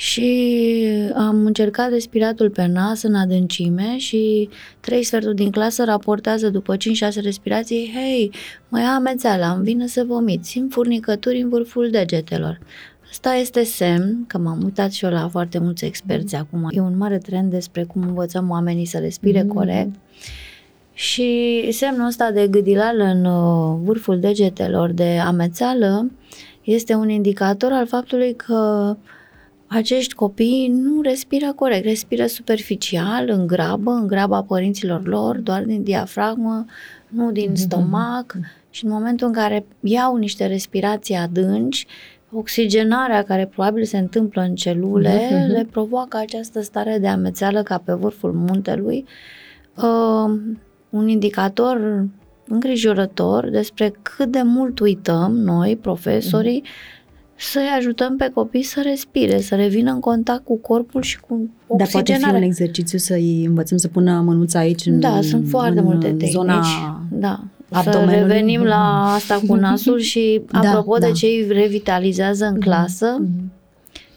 [0.00, 4.48] Și am încercat respiratul pe nas în adâncime și
[4.80, 6.78] trei sferturi din clasă raportează după 5-6
[7.22, 8.30] respirații, hei,
[8.68, 12.58] mai am amețeală, îmi vine să vomit, simt furnicături în vârful degetelor.
[13.10, 16.68] Asta este semn, că m-am uitat și eu la foarte mulți experți acum.
[16.70, 19.54] E un mare trend despre cum învățăm oamenii să respire Mhm.
[19.54, 19.94] corect.
[20.92, 26.10] Și semnul ăsta de gâdilală în uh, vârful degetelor, de amețeală,
[26.62, 28.96] este un indicator al faptului că
[29.72, 35.82] acești copii nu respiră corect, respiră superficial, în grabă, în graba părinților lor, doar din
[35.82, 36.64] diafragmă,
[37.08, 38.36] nu din stomac.
[38.70, 41.86] Și în momentul în care iau niște respirații adânci,
[42.32, 45.50] oxigenarea care probabil se întâmplă în celule Mhm.
[45.50, 49.04] le provoacă această stare de amețeală ca pe vârful muntelui.
[49.76, 50.38] Uh,
[50.90, 52.06] un indicator
[52.48, 56.62] îngrijorător despre cât de mult uităm noi, profesorii,
[57.40, 61.76] să-i ajutăm pe copii să respire, să revină în contact cu corpul și cu Dar
[61.76, 62.46] poate fi un oxigenarea.
[62.46, 66.30] exercițiu să-i învățăm să pună mânuța aici în Da, sunt foarte în multe tehnici.
[66.30, 66.62] zona
[67.10, 67.40] da.
[67.72, 68.14] Să abdomenului.
[68.18, 71.06] revenim la asta cu nasul și Da, apropo da.
[71.06, 73.52] de ce îi revitalizează în clasă, Mhm.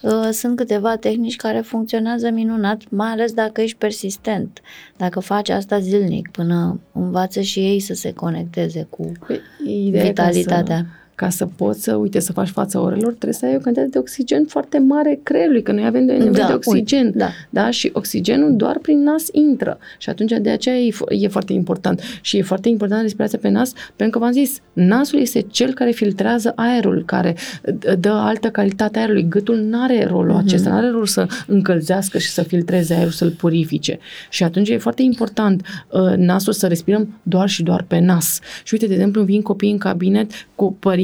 [0.01, 4.61] uh, sunt câteva tehnici care funcționează minunat, mai ales dacă ești persistent.
[4.97, 9.39] Dacă faci asta zilnic, până învață și ei să se conecteze cu Păi,
[9.85, 10.77] ideea e ca vitalitatea.
[10.77, 10.83] Să,
[11.15, 13.97] ca să poți să, uite, să faci fața orelor, trebuie să ai o cantitate de
[13.97, 17.05] oxigen foarte mare creierului, că noi avem de nevoie Da, de oxigen.
[17.05, 17.29] uite, da.
[17.49, 17.69] da.
[17.69, 19.77] Și oxigenul doar prin nas intră.
[19.97, 22.01] Și atunci de aceea e, fo- e foarte important.
[22.21, 25.91] Și e foarte important respirația pe nas, pentru că v-am zis, nasul este cel care
[25.91, 27.33] filtrează aerul, care
[27.71, 29.25] d- dă altă calitate aerului.
[29.29, 30.45] Gâtul nu are rolul Mhm.
[30.45, 33.99] acesta, nu are rolul să încălzească și să filtreze aerul, să-l purifice.
[34.29, 38.39] Și atunci e foarte important uh, nasul să respirăm doar și doar pe nas.
[38.63, 41.01] Și uite, de exemplu, vin copii în cabinet cu părinți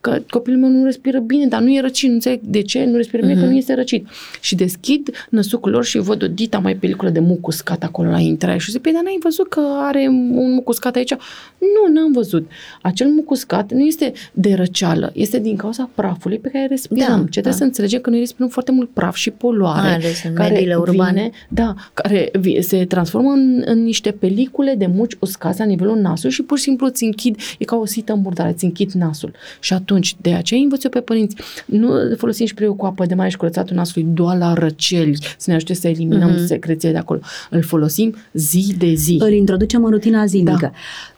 [0.00, 2.96] că copilul meu nu respiră bine, dar nu e răcit, nu înțeleg de ce nu
[2.96, 3.42] respiră bine, Mhm.
[3.42, 4.06] că nu este răcit.
[4.40, 8.18] Și deschid năsucul lor și văd o dita mai peliculă de muc uscat acolo la
[8.18, 11.10] intrare și zic, păi, dar n-ai văzut că are un muc uscat aici?
[11.58, 12.48] Nu, n-am văzut.
[12.82, 17.06] Acel muc uscat nu este de răceală, este din cauza prafului pe care respirăm.
[17.08, 17.58] Da, ce trebuie da.
[17.58, 19.80] să înțelegem că noi respirăm foarte mult praf și poluare.
[19.80, 21.12] Mai ales în care mediile urbane.
[21.20, 25.96] Vine, da, care vi- se transformă în, în niște pelicule de muci uscați la nivelul
[25.96, 28.90] nasului și pur și simplu îți închid, e ca o sită în murdare, îți închid
[28.90, 29.32] nasul.
[29.60, 33.28] Și atunci, de aceea învăț eu pe părinți, nu folosim spray cu apă de mare
[33.28, 36.46] și curățatul nasului doar la răceli, să ne ajute să eliminăm Mhm.
[36.46, 37.20] secrețiile de acolo.
[37.50, 39.16] Îl folosim zi de zi.
[39.20, 40.72] îl introducem în rutina zilnică.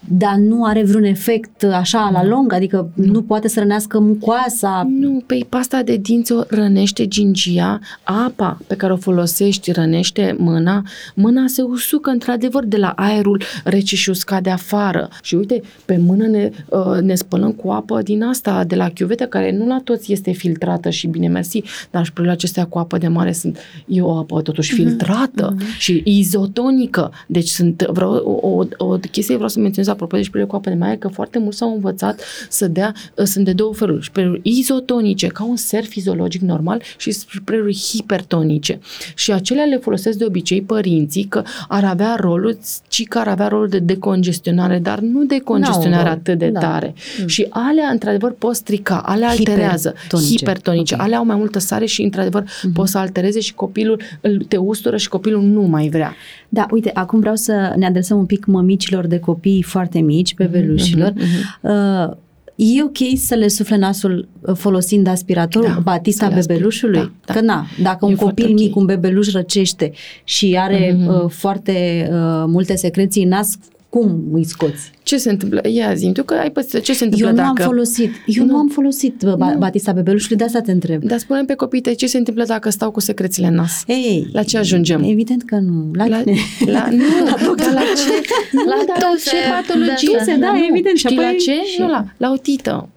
[0.08, 4.86] Dar nu are vreun efect așa la lung, adică nu poate să rănească mucoasa.
[4.88, 10.82] Nu, pe pasta de dinți o rănește gingia, apa pe care o folosești rănește mâna,
[11.14, 15.08] mâna se usucă într-adevăr de la aerul rece și uscat de afară.
[15.22, 18.90] Și uite, pe mână ne, uh, ne spălăm cu apă din din asta, de la
[18.90, 22.98] chiuvetă, care nu la toți este filtrată și bine mersi, dar spre acestea cu apă
[22.98, 25.78] de mare sunt, e o apă totuși filtrată mm-hmm.
[25.78, 27.12] și izotonică.
[27.26, 30.68] Deci sunt, vreau, o, o, o chestie vreau să menționez apropo de șpirele cu apă
[30.68, 32.94] de mare, că foarte mult s-au învățat să dea,
[33.24, 38.78] sunt de două feluri, șpirele izotonice, ca un ser fiziologic normal și șpirele hipertonice.
[39.14, 43.48] Și acelea le folosesc de obicei părinții că ar avea rolul, ci că ar avea
[43.48, 46.60] rolul de decongestionare, dar nu decongestionare atât de da.
[46.60, 46.94] tare.
[47.20, 47.26] Mm.
[47.26, 50.94] Și alea, într-adevăr, pot strica, alea alterează, hipertonice, hipertonice.
[50.94, 51.06] Okay.
[51.06, 52.72] alea au mai multă sare și, într-adevăr, mm-hmm.
[52.74, 54.00] pot să altereze și copilul
[54.48, 56.14] te ustură și copilul nu mai vrea.
[56.48, 61.12] Da, uite, acum vreau să ne adresăm un pic mămicilor de copii foarte mici, bebelușilor.
[61.12, 61.60] Mm-hmm.
[61.60, 62.16] Uh,
[62.54, 66.98] E ok să le sufle nasul uh, folosind aspiratorul, da, batista bebelușului?
[66.98, 67.32] Da, da.
[67.32, 68.54] Că na, dacă e un copil okay.
[68.54, 69.92] mic, un bebeluș răcește
[70.24, 71.22] și are mm-hmm.
[71.22, 73.58] uh, foarte uh, multe secreții în nas,
[73.94, 74.90] cum îi scoți?
[75.02, 75.60] Ce se întâmplă?
[75.68, 76.82] Ia zi tu că ai păstrat.
[76.82, 77.52] Ce se întâmplă eu dacă...
[77.54, 78.10] nu am folosit.
[78.26, 79.56] Eu nu, nu am folosit nu.
[79.58, 81.02] Batista bebelușului, de asta te întreb.
[81.02, 83.82] Dar spune pe copii tăi ce se întâmplă dacă stau cu secrețiile în nas?
[83.86, 85.02] Ei, la ce ajungem?
[85.04, 85.90] Evident că nu.
[85.92, 86.22] La, la,
[86.66, 87.72] la, nu, la, doctor.
[87.72, 88.28] la ce?
[88.66, 90.16] La, la ce patologie?
[90.18, 90.96] Da, da, da, evident.
[90.96, 91.64] Știi la ce?
[91.64, 91.80] Și...
[91.80, 92.88] Nu, la, la o tită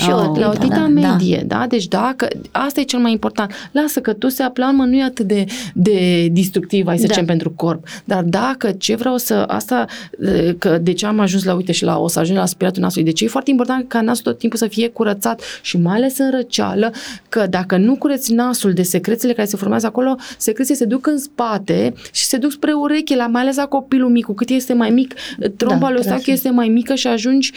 [0.00, 1.58] și oh, o, la o tită da, medie, da.
[1.58, 1.66] da?
[1.66, 3.52] Deci dacă, asta e cel mai important.
[3.72, 7.12] Lasă că tu se aplamă nu e atât de, de distructiv, hai să da.
[7.12, 7.86] zicem, pentru corp.
[8.04, 9.84] Dar dacă ce vreau să, asta,
[10.58, 13.04] că de ce am ajuns la, uite, și la o să ajung la aspiratul nasului,
[13.04, 16.18] de ce e foarte important ca nasul tot timpul să fie curățat și mai ales
[16.18, 16.92] în răceală,
[17.28, 21.18] că dacă nu cureți nasul de secrețiile care se formează acolo, secrețiile se duc în
[21.18, 24.72] spate și se duc spre ureche, la mai ales la copilul mic, cu cât este
[24.72, 25.14] mai mic,
[25.56, 27.52] tromba da, lui este mai mică și ajungi,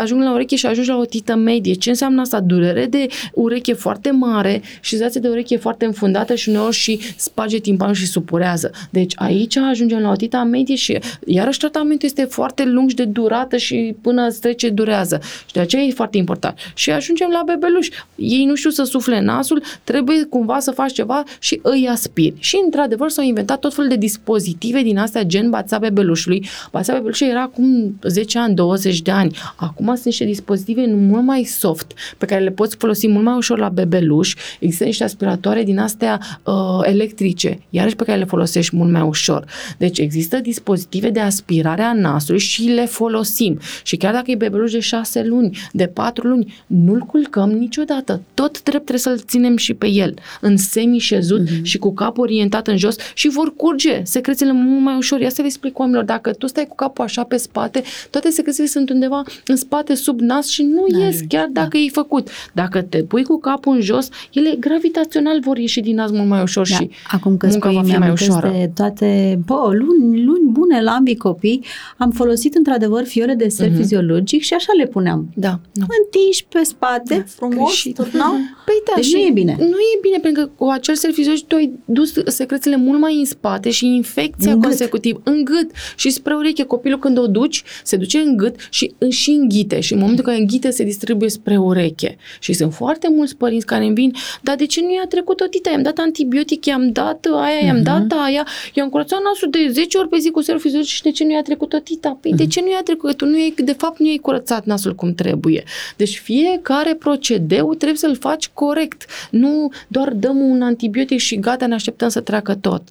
[0.00, 2.40] ajung la ureche și ajungi la o tită medie ce înseamnă asta?
[2.40, 7.58] Durere de ureche foarte mare și zație de ureche foarte înfundată și uneori și sparge
[7.58, 8.70] timpanul și supurează.
[8.90, 13.04] Deci aici ajungem la o tita medie și iarăși tratamentul este foarte lung și de
[13.04, 15.20] durată și până îți trece durează.
[15.46, 16.56] Și de aceea e foarte important.
[16.74, 17.88] Și ajungem la bebeluș.
[18.16, 22.34] Ei nu știu să sufle nasul, trebuie cumva să faci ceva și îi aspiri.
[22.38, 26.48] Și într-adevăr s-au inventat tot felul de dispozitive din astea gen bața bebelușului.
[26.70, 29.36] Bața bebelușului era acum 10 ani, 20 de ani.
[29.56, 33.34] Acum sunt niște dispozitive mult mai soft soft pe care le poți folosi mult mai
[33.36, 34.34] ușor la bebeluș.
[34.60, 39.44] Există niște aspiratoare din astea uh, electrice, iarăși pe care le folosești mult mai ușor.
[39.78, 43.58] Deci există dispozitive de aspirare a nasului și le folosim.
[43.82, 48.20] Și chiar dacă e bebeluș de șase luni, de patru luni, nu-l culcăm niciodată.
[48.34, 51.62] Tot drept trebuie să-l ținem și pe el, în semi-șezut mm-hmm.
[51.62, 55.20] și cu capul orientat în jos și vor curge secrețiile mult mai ușor.
[55.20, 58.68] Ia să le explic oamenilor, dacă tu stai cu capul așa pe spate, toate secrețiile
[58.68, 61.49] sunt undeva în spate, sub nas și nu N-ai ies, chiar da.
[61.52, 61.78] Dacă da.
[61.78, 62.28] e făcut.
[62.52, 66.42] Dacă te pui cu capul în jos, ele gravitațional vor ieși din nas mult mai
[66.42, 66.74] ușor da.
[66.74, 68.48] și Acum că munca va fi mai ușoară.
[68.48, 71.64] De toate, bă, luni, luni bune la ambii copii,
[71.96, 73.76] am folosit într-adevăr fiore de ser uh-huh.
[73.76, 75.28] fiziologic și așa le puneam.
[75.34, 75.60] Da.
[75.72, 75.86] Nu.
[76.02, 77.22] Întinși pe spate, da.
[77.26, 78.32] frumos, turnau.
[78.66, 79.56] Păi da, deci nu e bine.
[79.58, 83.18] Nu e bine, pentru că cu acel ser fiziologic tu ai dus secrețiile mult mai
[83.18, 85.26] în spate și infecția în consecutiv gât.
[85.26, 86.64] în gât și spre ureche.
[86.64, 90.30] Copilul când o duci, se duce în gât și, și înghite și în momentul în
[90.30, 92.16] care înghite se distribuie spre ureche.
[92.40, 95.46] Și sunt foarte mulți părinți care îmi vin, dar de ce nu i-a trecut o
[95.46, 95.70] tită?
[95.70, 97.82] I-am dat antibiotic, i-am dat aia, i-am uh-huh.
[97.82, 101.10] dat aia, i-am curățat nasul de 10 ori pe zi cu serul fiziologic și de
[101.10, 102.18] ce nu i-a trecut o tita?
[102.20, 102.36] Păi uh-huh.
[102.36, 102.52] de mhm.
[102.52, 103.16] ce nu i-a trecut?
[103.16, 105.64] Tu nu e, de fapt nu i-ai curățat nasul cum trebuie.
[105.96, 109.04] Deci fiecare procedeu trebuie să-l faci corect.
[109.30, 112.82] Nu doar dăm un antibiotic și gata, ne așteptăm să treacă tot.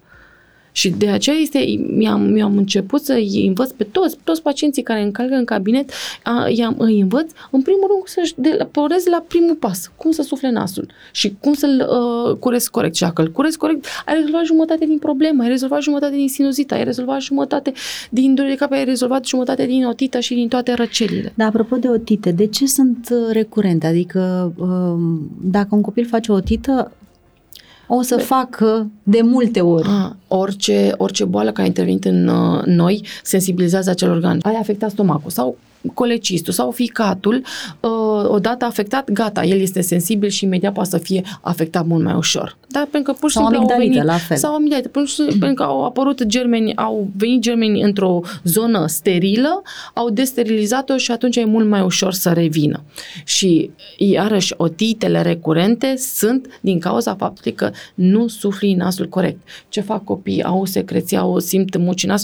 [0.71, 1.59] Și de aceea este,
[1.95, 5.91] mi-am, mi-am început să îi învăț pe toți, toți pacienții care încalcă în cabinet,
[6.23, 10.51] a, i-am, îi învăț, în primul rând, să-și delaporez la primul pas, cum să sufle
[10.51, 12.95] nasul și cum să-l uh, curezi corect.
[12.95, 16.73] Și dacă îl curezi corect, ai rezolvat jumătate din problemă, ai rezolvat jumătate din sinuzită,
[16.73, 17.71] ai rezolvat jumătate
[18.09, 21.33] din durere de cap, ai rezolvat jumătate din otită și din toate răcelile.
[21.35, 23.87] Da, apropo de otite, de ce sunt uh, recurente?
[23.87, 26.91] Adică uh, dacă un copil face o otită,
[27.87, 29.87] o să facă de multe ori.
[29.87, 34.39] A, orice, orice boală care a intervenit în uh, noi sensibilizează acel organ.
[34.41, 35.57] Ai afectat stomacul sau
[35.93, 37.43] colecistul sau ficatul,
[37.79, 37.89] uh,
[38.27, 42.57] odată afectat, gata, el este sensibil și imediat poate să fie afectat mult mai ușor.
[42.67, 44.37] Dar pentru că pur și simplu au venit, la fel.
[44.37, 45.39] Sau amigdalită, pentru, mm-hmm.
[45.39, 49.61] pentru că au apărut germeni, au venit germeni într-o zonă sterilă,
[49.93, 52.83] au desterilizat-o și atunci e mult mai ușor să revină.
[53.25, 59.39] Și iarăși otitele recurente sunt din cauza faptului că nu sufli nasul corect.
[59.69, 60.43] Ce fac copiii?
[60.43, 62.23] Au secreție, au simt muci nas,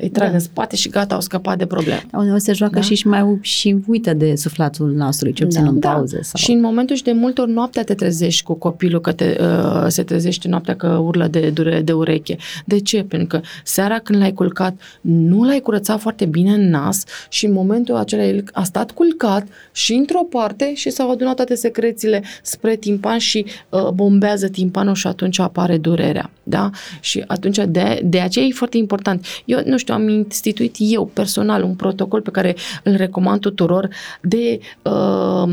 [0.00, 0.34] îi trag da.
[0.34, 2.02] în spate și gata, au scăpat de probleme.
[2.12, 2.80] O se joacă da?
[2.80, 5.68] și, și mai și uită de suflatul nostru, ce puțin da.
[5.68, 6.16] în pauze.
[6.16, 6.22] Da.
[6.22, 6.40] Sau...
[6.42, 9.84] Și în momentul și de multe ori noaptea te trezești cu copilul, că te, uh,
[9.88, 12.36] se trezește noaptea că urlă de durere de ureche.
[12.64, 13.02] De ce?
[13.02, 17.52] Pentru că seara când l-ai culcat, nu l-ai curățat foarte bine în nas și în
[17.52, 22.76] momentul acela el a stat culcat și într-o parte și s-au adunat toate secrețiile spre
[22.76, 26.30] timpan și uh, bombează timpanul și atunci apare durerea.
[26.42, 26.70] Da?
[27.00, 29.26] Și atunci de, de aceea e foarte important.
[29.44, 33.88] Eu nu știu, am instituit eu personal un protocol pe care îl recomand tuturor
[34.20, 35.52] de uh,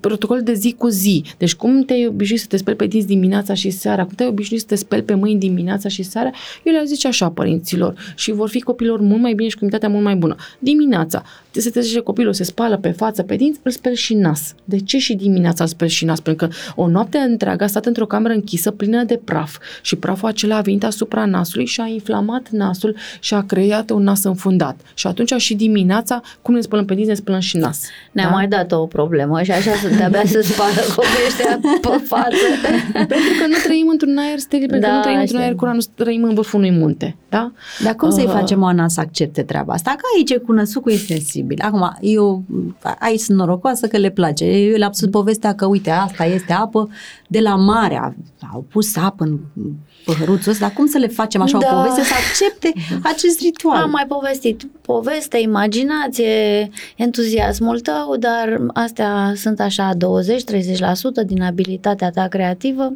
[0.00, 1.24] protocol de zi cu zi.
[1.38, 4.60] Deci cum te-ai obișnuit să te speli pe dinți dimineața și seara, cum te-ai obișnuit
[4.60, 6.30] să te speli pe mâini dimineața și seara,
[6.62, 10.04] eu le-aș zice așa părinților și vor fi copilor mult mai bine și cu mult
[10.04, 10.36] mai bună.
[10.58, 14.54] Dimineața, se trezește copilul, se spală pe față, pe dinți, îl speli și nas.
[14.64, 16.20] De ce și dimineața îl speli și nas?
[16.20, 20.28] Pentru că o noapte întreagă a stat într-o cameră închisă plină de praf și praful
[20.28, 24.80] acela a venit asupra nasului și a inflamat nasul și a creat un nas înfundat.
[24.94, 27.84] Și atunci și dimineața, cum ne spălăm pe dinți, ne spălăm și nas.
[28.12, 28.30] Ne-a da?
[28.30, 32.46] mai dat o problemă și așa sunt abia să spală copiii ăștia pe față.
[32.92, 35.74] pentru că nu trăim într-un aer steril, pentru da, că nu trăim într-un aer curat,
[35.74, 37.16] nu trăim în vârful unui munte.
[37.28, 37.52] Da?
[37.84, 39.90] Dar cum uh, să-i facem Oana să accepte treaba asta?
[39.90, 41.58] Că aici cu năsucul e sensibil.
[41.62, 42.42] Acum, eu
[42.98, 44.44] aici sunt norocoasă că le place.
[44.44, 46.88] Eu le-am spus povestea că, uite, asta este apă
[47.28, 48.16] de la mare.
[48.52, 49.38] Au pus apă în
[50.04, 51.66] păhăruțul ăsta, cum să le facem așa da.
[51.66, 52.72] o poveste să accepte
[53.12, 53.82] acest ritual?
[53.82, 59.96] Am mai povestit poveste, imaginație, entuziasmul tău, dar astea sunt așa 20-30%
[61.26, 62.92] din abilitatea ta creativă.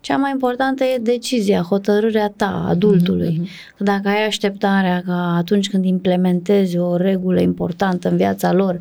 [0.00, 3.40] Cea mai importantă e decizia, hotărârea ta, adultului.
[3.42, 3.76] Mm-hmm.
[3.78, 8.78] Dacă ai așteptarea ca atunci când implementezi o regulă importantă în viața lor,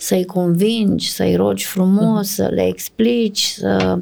[0.00, 3.98] să-i convingi, să-i rogi frumos, să le explici, să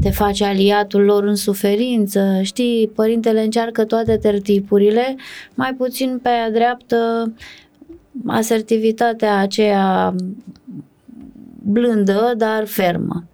[0.00, 2.40] te faci aliatul lor în suferință.
[2.42, 5.16] Știi, părintele încearcă toate tertipurile,
[5.54, 7.32] mai puțin pe a dreaptă
[8.26, 10.14] asertivitatea aceea
[11.62, 13.24] blândă, dar fermă.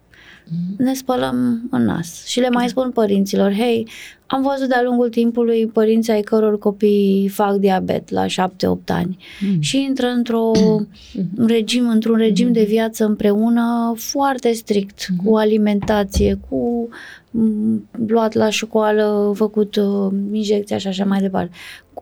[0.77, 3.87] Ne spălăm în nas și le mai spun părinților, hei,
[4.31, 8.29] am văzut de-a lungul timpului părinții ai căror copii fac diabet la 7-8
[8.85, 9.61] ani mm.
[9.61, 11.45] și intră într-o mm.
[11.47, 12.53] regim, într-un regim mm.
[12.53, 15.15] de viață împreună foarte strict, mm.
[15.25, 16.89] cu alimentație, cu
[17.31, 21.51] mm, luat la școală, făcut uh, injecția și așa mai departe.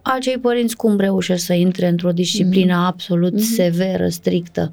[0.01, 2.83] Acei părinți cum reușesc să intre într-o disciplină mm.
[2.83, 3.39] absolut mm.
[3.39, 4.71] severă, strictă?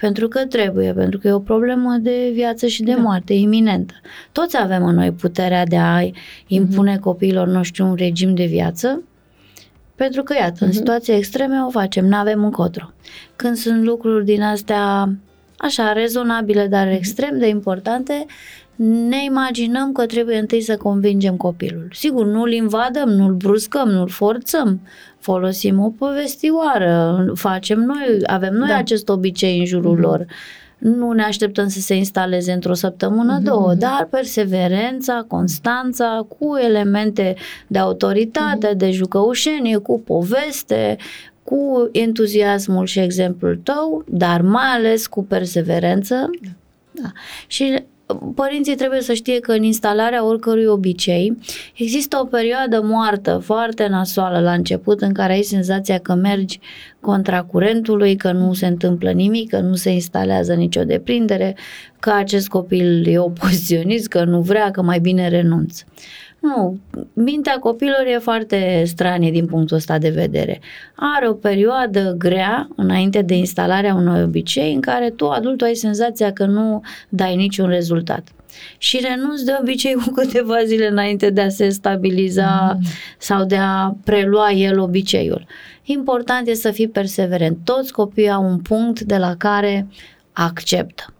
[0.00, 3.00] Pentru că trebuie, pentru că e o problemă de viață și de da.
[3.00, 3.94] moarte iminentă.
[4.32, 6.00] Toți avem în noi puterea de a
[6.46, 7.00] impune mm-hmm.
[7.00, 9.02] copiilor noștri un regim de viață,
[9.94, 10.60] pentru că, iată, mm-hmm.
[10.60, 10.76] în mhm.
[10.76, 12.90] situații extreme o facem, nu avem încotro.
[13.36, 15.12] Când sunt lucruri din astea
[15.56, 16.94] așa, rezonabile, dar mhm.
[16.94, 18.26] extrem de importante,
[19.08, 21.88] ne imaginăm că trebuie întâi să convingem copilul.
[21.92, 24.80] Sigur, nu-l invadăm, nu-l bruscăm, nu-l forțăm,
[25.28, 28.76] folosim o povestioară, facem noi, avem noi da.
[28.76, 30.00] acest obicei în jurul mm-hmm.
[30.00, 30.26] lor.
[30.78, 33.42] Nu ne așteptăm să se instaleze într-o săptămână, mm-hmm.
[33.44, 33.78] două, mhm.
[33.78, 37.34] dar perseverența, constanța, cu elemente
[37.66, 38.76] de autoritate, mm-hmm.
[38.76, 40.96] de jucăușenie, cu poveste,
[41.42, 46.30] cu entuziasmul și exemplul tău, dar mai ales cu perseverență.
[46.42, 46.50] Da.
[47.02, 47.12] Da.
[47.46, 47.82] Și
[48.34, 51.38] părinții trebuie să știe că în instalarea oricărui obicei
[51.74, 56.60] există o perioadă moartă foarte nasoală la început în care ai senzația că mergi
[57.00, 61.56] contra curentului, că nu se întâmplă nimic, că nu se instalează nicio deprindere,
[62.00, 65.84] că acest copil e opoziționist, că nu vrea, că mai bine renunță.
[66.40, 66.78] Nu,
[67.12, 70.60] mintea copilor e foarte stranie din punctul ăsta de vedere.
[70.94, 76.32] Are o perioadă grea înainte de instalarea unui obicei în care tu, adultul, ai senzația
[76.32, 78.28] că nu dai niciun rezultat.
[78.78, 82.82] Și renunți de obicei cu câteva zile înainte de a se stabiliza mm.
[83.18, 85.46] sau de a prelua el obiceiul.
[85.82, 87.58] Important e să fii perseverent.
[87.64, 89.86] Toți copiii au un punct de la care
[90.32, 91.14] acceptă.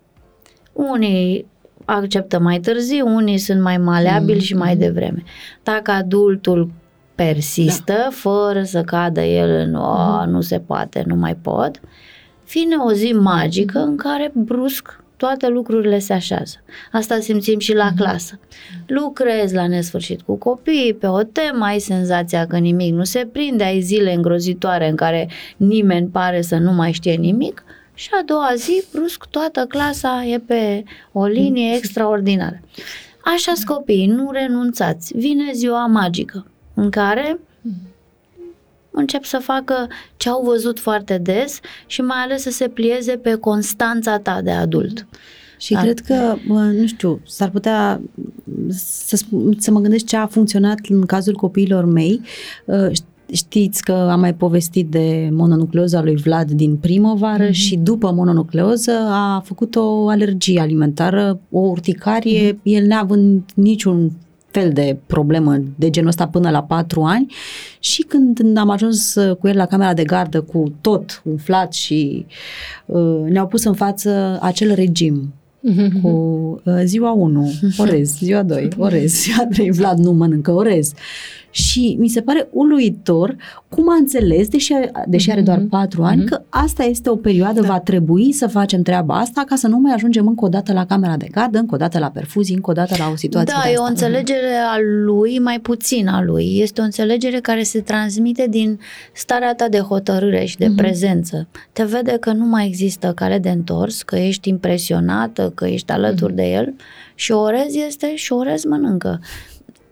[0.73, 1.47] Unii
[1.95, 4.45] acceptă mai târziu, unii sunt mai maleabili mm.
[4.45, 5.23] și mai devreme.
[5.63, 6.71] Dacă adultul
[7.15, 8.09] persistă, da.
[8.11, 10.31] fără să cadă el în o, mm.
[10.31, 11.81] nu se poate, nu mai pot,
[12.53, 16.57] vine o zi magică în care brusc toate lucrurile se așează.
[16.93, 17.97] Asta simțim și la mm.
[17.97, 18.39] clasă.
[18.87, 23.65] Lucrezi la nesfârșit cu copii, pe o temă, ai senzația că nimic nu se prinde,
[23.65, 27.65] ai zile îngrozitoare în care nimeni pare să nu mai știe nimic,
[27.99, 32.61] și a doua zi, brusc, toată clasa e pe o linie extraordinară.
[33.25, 35.17] Așa copii, nu renunțați.
[35.17, 37.39] Vine ziua magică în care
[38.91, 43.35] încep să facă ce au văzut foarte des și mai ales să se plieze pe
[43.35, 45.07] constanța ta de adult.
[45.57, 45.83] Și Dar...
[45.83, 48.01] cred că, nu știu, s-ar putea
[48.71, 49.25] să,
[49.59, 52.21] să mă gândesc ce a funcționat în cazul copiilor mei
[53.33, 57.53] Știți că am mai povestit de mononucleoza lui Vlad din primăvară mm-hmm.
[57.53, 62.63] și după mononucleoză a făcut o alergie alimentară, o urticarie, mm-hmm.
[62.63, 64.13] el neavând niciun
[64.51, 67.27] fel de problemă de genul ăsta până la patru ani
[67.79, 72.27] și când am ajuns cu el la camera de gardă cu tot umflat și
[72.87, 75.33] uh, ne-au pus în față acel regim
[76.03, 76.09] cu
[76.65, 80.93] uh, ziua 1, orez, ziua 2, orez, ziua 3, Vlad nu mănâncă orez.
[81.51, 83.37] Și mi se pare uluitor
[83.69, 84.73] cum a înțeles, deși,
[85.07, 87.67] deși are doar 4 ani, că asta este o perioadă, da.
[87.67, 90.87] va trebui să facem treaba asta ca să nu mai ajungem încă o dată la
[90.87, 93.63] camera de gardă, încă o dată la perfuzii, încă o dată la o situație Da,
[93.65, 96.59] de e o înțelegere a lui, mai puțin a lui.
[96.61, 98.79] Este o înțelegere care se transmite din
[99.13, 100.77] starea ta de hotărâre și de uh-huh.
[100.77, 101.49] prezență.
[101.73, 106.33] Te vede că nu mai există cale de întors, că ești impresionată, că ești alături
[106.33, 106.37] uh-huh.
[106.37, 106.75] de el
[107.15, 109.21] și orez este și orez mănâncă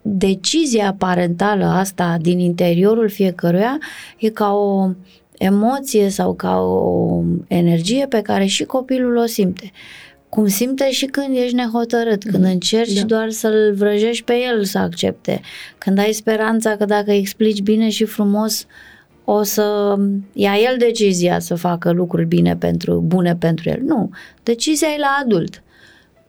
[0.09, 3.77] decizia parentală asta din interiorul fiecăruia
[4.17, 4.89] e ca o
[5.37, 9.71] emoție sau ca o energie pe care și copilul o simte.
[10.29, 12.49] Cum simte și când ești nehotărât, când mm.
[12.49, 13.05] încerci da.
[13.05, 15.41] doar să-l vrăjești pe el să accepte,
[15.77, 18.65] când ai speranța că dacă îi explici bine și frumos,
[19.29, 19.95] o să
[20.33, 23.79] ia el decizia să facă lucruri bine pentru, bune pentru el.
[23.85, 24.09] Nu,
[24.43, 25.63] decizia e la adult.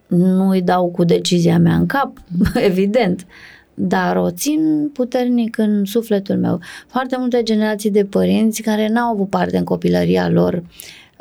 [0.06, 2.12] Nu îi dau cu decizia mea în cap,
[2.70, 3.26] evident,
[3.74, 6.60] dar o țin puternic în sufletul meu.
[6.86, 10.62] Foarte multe generații de părinți care n-au avut parte în copilăria lor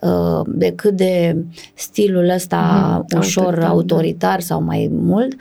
[0.02, 1.36] uh, decât de
[1.74, 2.60] stilul ăsta
[3.12, 5.36] mm, ușor autoritar, autoritar sau mai mult,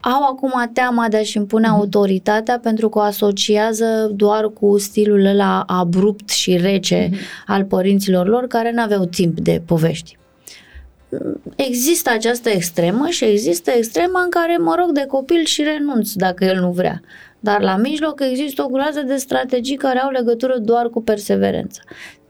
[0.00, 1.74] au acum teama de a-și impune mm.
[1.74, 7.18] autoritatea pentru că o asociază doar cu stilul ăla abrupt și rece mm.
[7.46, 10.18] al părinților lor care n-aveau timp de povești
[11.56, 16.44] există această extremă și există extrema în care mă rog de copil și renunț dacă
[16.44, 17.00] el nu vrea.
[17.40, 21.80] Dar la mijloc există o groază de strategii care au legătură doar cu perseverența.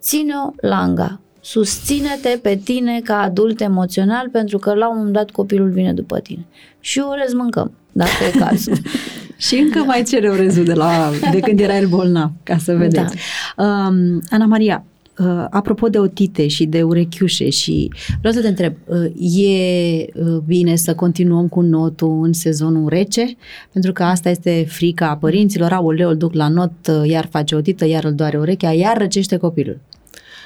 [0.00, 1.20] Ține-o langa.
[1.40, 6.18] Susține-te pe tine ca adult emoțional pentru că la un moment dat copilul vine după
[6.18, 6.46] tine.
[6.80, 8.76] Și orez mâncăm, dacă e cazul.
[9.46, 13.14] și încă mai cere orezul de, la, de când era el bolnav, ca să vedeți.
[13.56, 13.64] Da.
[13.64, 14.84] Um, Ana Maria,
[15.20, 20.38] Uh, apropo de otite și de urechiușe și vreau să te întreb, uh, e uh,
[20.46, 23.36] bine să continuăm cu notul în sezonul rece?
[23.72, 27.54] Pentru că asta este frica a părinților, aoleu, îl duc la not, uh, iar face
[27.54, 29.80] otită, iar îl doare urechea, iar răcește copilul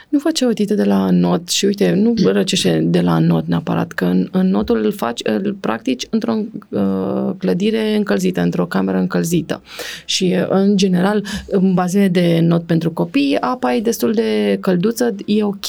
[0.08, 3.92] nu face o tită de la not și uite, nu răcește de la not neapărat,
[3.92, 6.38] că în, în notul îl faci, îl practici într-o
[6.68, 9.62] uh, clădire încălzită, într-o cameră încălzită.
[10.04, 15.14] Și uh, în general, în bazine de not pentru copii, apa e destul de călduță,
[15.26, 15.66] e ok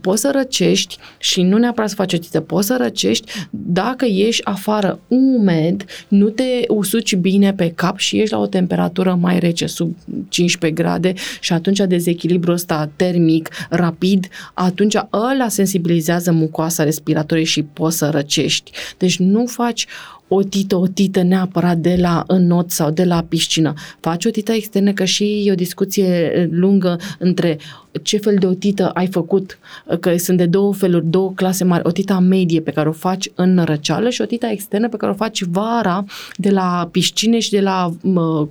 [0.00, 4.44] poți să răcești și nu neapărat să faci o tită, poți să răcești dacă ești
[4.44, 9.66] afară umed, nu te usuci bine pe cap și ești la o temperatură mai rece,
[9.66, 9.96] sub
[10.28, 17.96] 15 grade și atunci dezechilibru ăsta termic, rapid, atunci ăla sensibilizează mucoasa respiratorie și poți
[17.96, 18.70] să răcești.
[18.98, 19.86] Deci nu faci
[20.28, 23.74] o tită, o tită neapărat de la înot sau de la piscină.
[24.00, 27.58] Faci o tită externă, că și e o discuție lungă între
[28.02, 29.58] ce fel de otită ai făcut,
[30.00, 33.62] că sunt de două feluri, două clase mari, otita medie pe care o faci în
[33.64, 36.04] răceală și otita externă pe care o faci vara
[36.36, 37.92] de la piscine și de la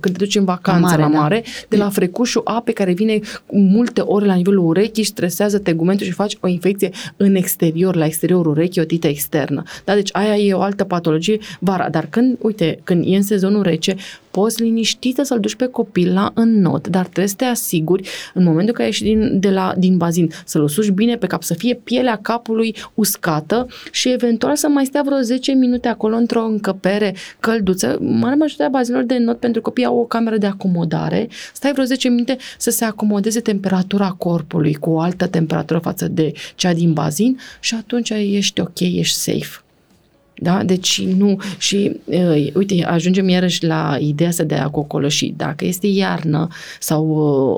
[0.00, 1.66] te duci în vacanță la mare, la mare da.
[1.68, 6.06] de la frecușul ape care vine cu multe ore la nivelul urechii și stresează tegumentul
[6.06, 9.62] și faci o infecție în exterior, la exteriorul urechii, otită externă.
[9.84, 9.94] Da?
[9.94, 11.88] Deci aia e o altă patologie vara.
[11.88, 13.96] Dar când, uite, când e în sezonul rece,
[14.36, 18.74] poți liniștită să-l duci pe copil la înnot, dar trebuie să te asiguri în momentul
[18.74, 22.18] că ieși din, de la, din bazin să-l usuci bine pe cap, să fie pielea
[22.22, 27.98] capului uscată și eventual să mai stea vreo 10 minute acolo într-o încăpere călduță.
[28.00, 31.28] Marea majoritatea bazinilor de înnot pentru copii au o cameră de acomodare.
[31.52, 36.32] Stai vreo 10 minute să se acomodeze temperatura corpului cu o altă temperatură față de
[36.54, 39.65] cea din bazin și atunci ești ok, ești safe.
[40.38, 40.62] Da?
[40.64, 45.32] Deci nu, și uh, uite, ajungem iarăși la ideea asta de a cocoloși.
[45.36, 46.48] Dacă este iarnă
[46.80, 47.06] sau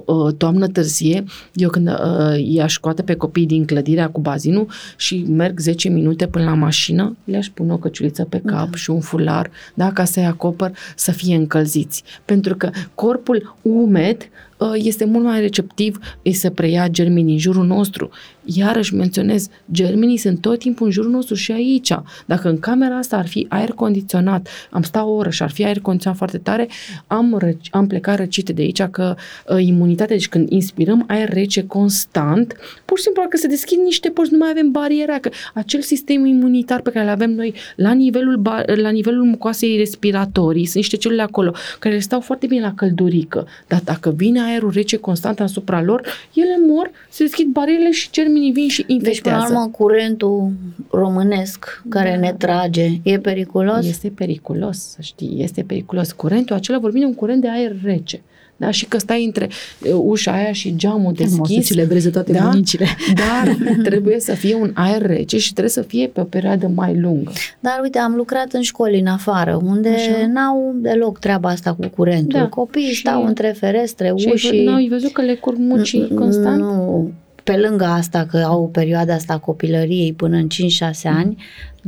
[0.06, 4.66] uh, uh, toamnă târzie, eu când uh, i-aș scoate pe copii din clădirea cu bazinul
[4.96, 8.76] și merg 10 minute până la mașină, le-aș pune o căciuliță pe cap da.
[8.76, 9.92] și un fular, da?
[9.92, 12.02] ca să-i acopăr să fie încălziți.
[12.24, 15.98] Pentru că corpul umed uh, este mult mai receptiv
[16.32, 18.10] să preia germii din jurul nostru.
[18.44, 21.92] iarăși menționez, germenii sunt tot timpul în jurul nostru și aici.
[22.26, 25.64] Dacă în camera asta ar fi aer condiționat, am stat o oră și ar fi
[25.64, 26.68] aer condiționat foarte tare,
[27.06, 29.14] am, răci, am plecat răcite de aici că
[29.48, 34.08] uh, imunitatea, deci când inspirăm aer rece constant, pur și simplu că se deschid niște
[34.08, 37.92] porți, nu mai avem bariera, că acel sistem imunitar pe care îl avem noi la
[37.92, 38.42] nivelul,
[38.74, 43.80] la nivelul mucoasei respiratorii, sunt niște celule acolo care stau foarte bine la căldurică, dar
[43.84, 48.68] dacă vine aerul rece constant asupra lor, ele mor, se deschid barierele și germenii vin
[48.68, 49.10] și infectează.
[49.10, 50.50] Deci, până la urmă, curentul
[50.90, 52.16] românesc care da.
[52.16, 53.86] ne trage e periculos?
[53.86, 56.12] Este periculos, să știi, este periculos.
[56.12, 58.22] Curentul acela, vorbim de un curent de aer rece.
[58.60, 58.70] Da?
[58.70, 59.48] Și că stai între
[59.94, 61.66] ușa aia și geamul deschis.
[61.66, 62.48] Să celebreze toate da?
[62.48, 62.86] bunicile.
[63.14, 63.56] Dar
[63.88, 67.32] trebuie să fie un aer rece și trebuie să fie pe o perioadă mai lungă.
[67.60, 70.26] Dar uite, am lucrat în școli în afară, unde Așa.
[70.26, 72.38] n-au deloc treaba asta cu curentul.
[72.38, 72.46] Da.
[72.46, 74.62] Copiii și stau între ferestre, și uși.
[74.64, 76.60] N-au văzut că le curg mucii constant?
[76.60, 77.10] Nu,
[77.44, 81.36] pe lângă asta că au perioada asta copilăriei până în 5-6 ani,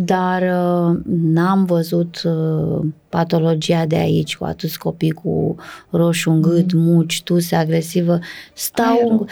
[0.04, 5.56] dar uh, n-am văzut uh, patologia de aici cu atâți copii cu
[5.90, 6.80] roșu în gât, mm.
[6.82, 8.18] muci, tuse agresivă.
[8.52, 9.26] Stau, Aerul.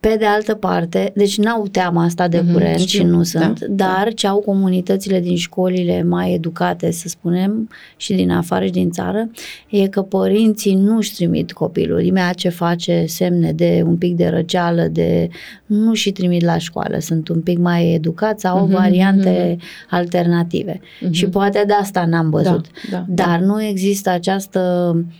[0.00, 3.22] pe de altă parte, deci n-au teama asta de mm-hmm, curent știu, și nu da,
[3.22, 4.10] sunt, da, dar da.
[4.10, 9.30] ce au comunitățile din școlile mai educate, să spunem, și din afară și din țară,
[9.68, 12.02] e că părinții nu-și trimit copilul.
[12.02, 15.28] Imediat ce face semne de un pic de răceală, de
[15.66, 16.98] nu și trimit la școală.
[16.98, 20.80] Sunt un pic mai educați, au mm-hmm, variante mm-hmm alternative.
[20.80, 21.10] Uh-huh.
[21.10, 22.66] Și poate de asta n-am văzut.
[22.90, 23.44] Da, da, Dar da.
[23.44, 24.60] nu există această
[24.94, 25.12] Um,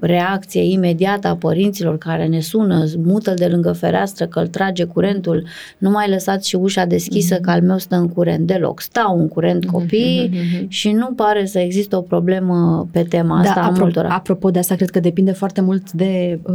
[0.00, 5.46] reacție imediată a părinților care ne sună, mută de lângă fereastră că îl trage curentul,
[5.78, 7.40] nu mai lăsați și ușa deschisă mm-hmm.
[7.40, 8.80] că al meu stă în curent deloc.
[8.80, 10.68] Stau în curent mhm, copiii mm-hmm.
[10.68, 14.08] și nu pare să există o problemă pe tema da, asta a multora.
[14.08, 16.54] Apropo de asta, cred că depinde foarte mult de uh,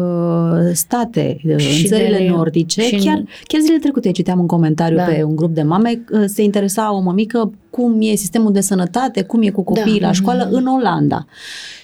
[0.74, 2.82] state uh, și în țările de, nordice.
[2.82, 5.04] Și chiar, chiar zilele trecute citeam un comentariu da.
[5.04, 9.24] pe un grup de mame, uh, se interesa o mămică cum e sistemul de sănătate,
[9.24, 10.06] cum e cu copiii da.
[10.06, 10.52] la școală mm-hmm.
[10.52, 11.26] în Olanda.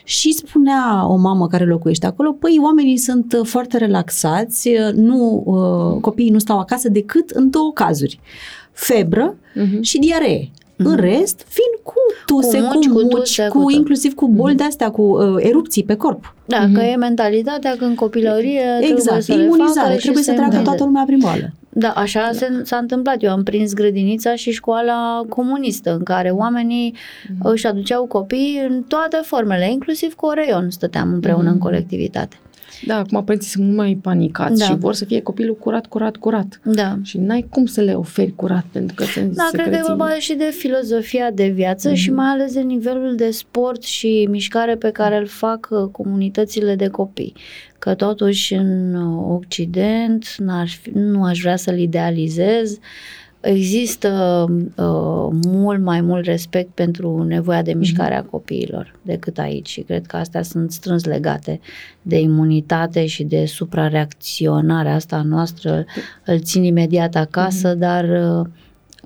[0.03, 5.43] Și spunea o mamă care locuiește acolo, păi oamenii sunt uh, foarte relaxați, uh, nu,
[5.45, 8.19] uh, copiii nu stau acasă decât în două cazuri.
[8.71, 9.81] Febră uh-huh.
[9.81, 10.49] și diaree.
[10.49, 10.85] Mm-hmm.
[10.85, 11.93] În rest, vin cu
[12.25, 14.57] tuse, cu muci, cu, muci, cu, tuse, cu, cu inclusiv cu boli mm-hmm.
[14.57, 16.35] de-astea, cu uh, erupții pe corp.
[16.45, 16.73] Da, mm-hmm.
[16.73, 21.03] că e mentalitatea că în copilărie exact, trebuie să imunizare, trebuie să treacă toată lumea
[21.05, 21.53] prin boală.
[21.79, 22.31] Da, așa da.
[22.31, 23.23] Se, s-a întâmplat.
[23.23, 26.95] Eu am prins grădinița și școala comunistă, în care oamenii
[27.29, 27.51] mm.
[27.51, 31.53] își aduceau copii în toate formele, inclusiv cu Oreion stăteam împreună mm.
[31.53, 32.37] în colectivitate.
[32.85, 34.65] Da, acum părinții sunt mult mai panicați da.
[34.65, 36.59] și vor să fie copilul curat, curat, curat.
[36.63, 36.97] Da.
[37.01, 40.13] Și n-ai cum să le oferi curat pentru că sunt Da, cred că e vorba
[40.13, 41.95] și de filozofia de viață mm-hmm.
[41.95, 46.75] și mai ales de nivelul de sport și mișcare pe care îl fac uh, comunitățile
[46.75, 47.35] de copii.
[47.79, 48.95] Că totuși în
[49.31, 52.79] Occident n-aș, nu aș vrea să-l idealizez, uh,
[53.39, 59.81] există uh, mult mai mult respect pentru nevoia de mișcare a copiilor decât aici și
[59.81, 61.59] cred că astea sunt strâns legate
[62.01, 65.85] de imunitate și de suprareacționarea asta noastră.
[66.25, 67.79] Îl țin imediat acasă, mm-hmm.
[67.79, 68.47] dar uh,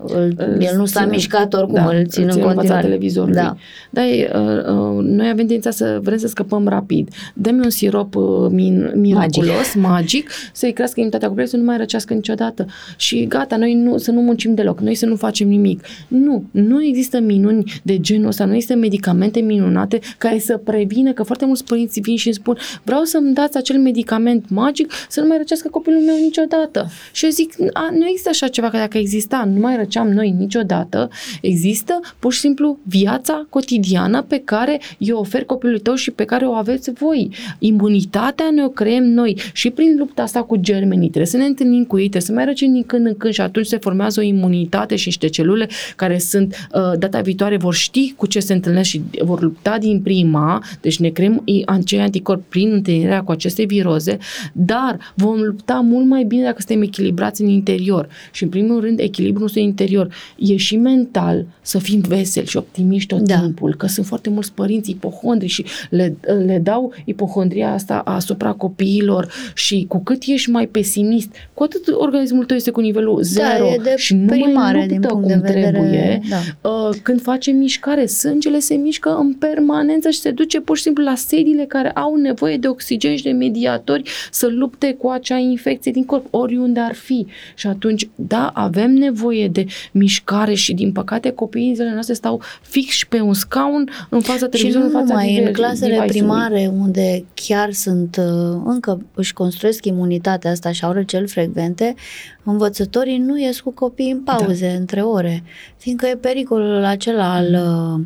[0.03, 2.81] îl, el nu s-a mișcat oricum, da, îl țin în continuare.
[2.81, 3.35] televizorului.
[3.35, 3.55] Da.
[3.89, 7.09] Dar uh, uh, noi avem tendința să vrem să scăpăm rapid.
[7.33, 11.77] Dăm un sirop uh, min, miraculos, magic, magic să-i crească imunitatea copilului, să nu mai
[11.77, 12.65] răcească niciodată.
[12.97, 15.85] Și gata, noi nu, să nu muncim deloc, noi să nu facem nimic.
[16.07, 21.23] Nu, nu există minuni de genul ăsta, nu există medicamente minunate care să prevină, că
[21.23, 25.27] foarte mulți părinți vin și îmi spun vreau să-mi dați acel medicament magic să nu
[25.27, 26.87] mai răcească copilul meu niciodată.
[27.11, 30.35] Și eu zic, a, nu există așa ceva, că dacă exista, nu mai făceam noi
[30.37, 31.09] niciodată,
[31.41, 36.45] există pur și simplu viața cotidiană pe care eu ofer copilului tău și pe care
[36.45, 37.29] o aveți voi.
[37.59, 41.07] Imunitatea ne o creăm noi și prin lupta asta cu germenii.
[41.07, 43.41] Trebuie să ne întâlnim cu ei, trebuie să mai răcim din când în când și
[43.41, 48.13] atunci se formează o imunitate și niște celule care sunt uh, data viitoare vor ști
[48.17, 52.71] cu ce se întâlnesc și vor lupta din prima, deci ne creăm acei anticorpi prin
[52.71, 54.17] întâlnirea cu aceste viroze,
[54.53, 58.09] dar vom lupta mult mai bine dacă suntem echilibrați în interior.
[58.31, 60.13] Și în primul rând echilibrul nostru interior.
[60.37, 63.39] E și mental să fim veseli și optimiști tot da.
[63.39, 66.15] timpul, că sunt foarte mulți părinți ipohondri și le,
[66.45, 72.45] le dau ipohondria asta asupra copiilor și cu cât ești mai pesimist, cu atât organismul
[72.45, 75.27] tău este cu nivelul da, zero e de și nu mai luptă din punct cum
[75.27, 76.21] de vedere, trebuie.
[76.29, 76.69] Da.
[76.69, 81.03] Uh, când face mișcare, sângele se mișcă în permanență și se duce pur și simplu
[81.03, 85.91] la sediile care au nevoie de oxigen și de mediatori să lupte cu acea infecție
[85.91, 87.25] din corp, oriunde ar fi.
[87.55, 92.13] Și atunci, da, avem nevoie de de mișcare și din păcate copiii în zilele noastre
[92.13, 95.93] stau fix pe un scaun în fața televizorului, și nu în fața numai, în clasele
[95.93, 96.19] device-ului.
[96.19, 101.95] primare unde chiar sunt, uh, încă își construiesc imunitatea asta și au răceli frecvente,
[102.43, 104.79] învățătorii nu ies cu copiii în pauze, da.
[104.79, 105.43] între ore,
[105.77, 108.05] fiindcă e pericolul acela al uh,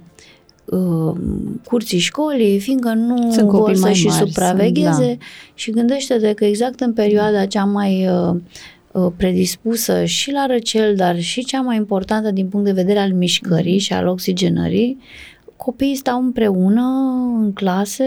[0.80, 1.16] uh,
[1.64, 5.26] curții școlii, fiindcă nu Sunt vor copii să mai și mari, supravegheze sunt, da.
[5.54, 8.36] și gândește-te că exact în perioada cea mai uh, uh,
[9.18, 13.78] predispusă și la răcel, dar și cea mai importantă din punct de vedere al mișcării
[13.78, 14.98] și al oxigenării,
[15.58, 16.82] copiii stau împreună
[17.40, 18.04] în clase,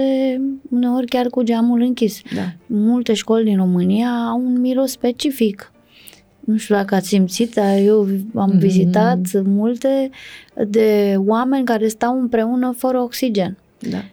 [0.70, 2.20] uneori chiar cu geamul închis.
[2.34, 2.52] Da.
[2.66, 5.72] Multe școli din România au un miros specific.
[6.40, 8.00] Nu știu dacă ați simțit, dar eu
[8.34, 8.58] am Mhm.
[8.58, 10.10] vizitat multe
[10.66, 13.56] de oameni care stau împreună fără oxigen.
[13.90, 14.04] Da.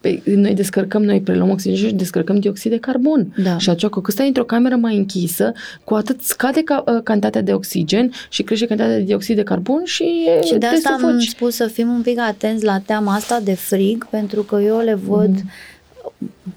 [0.00, 3.34] Păi, noi descărcăm, noi preluăm oxigen și descărcăm dioxid de carbon.
[3.42, 3.58] Da.
[3.58, 5.52] Și atunci, cu cât stai într-o cameră mai închisă,
[5.84, 9.80] cu atât scade ca, uh, cantitatea de oxigen și crește cantitatea de dioxid de carbon
[9.84, 10.02] și,
[10.40, 11.28] e, Și de te asta am sufoci.
[11.28, 14.94] spus să fim un pic atenți la teama asta de frig, pentru că eu le
[14.94, 15.50] văd Mhm.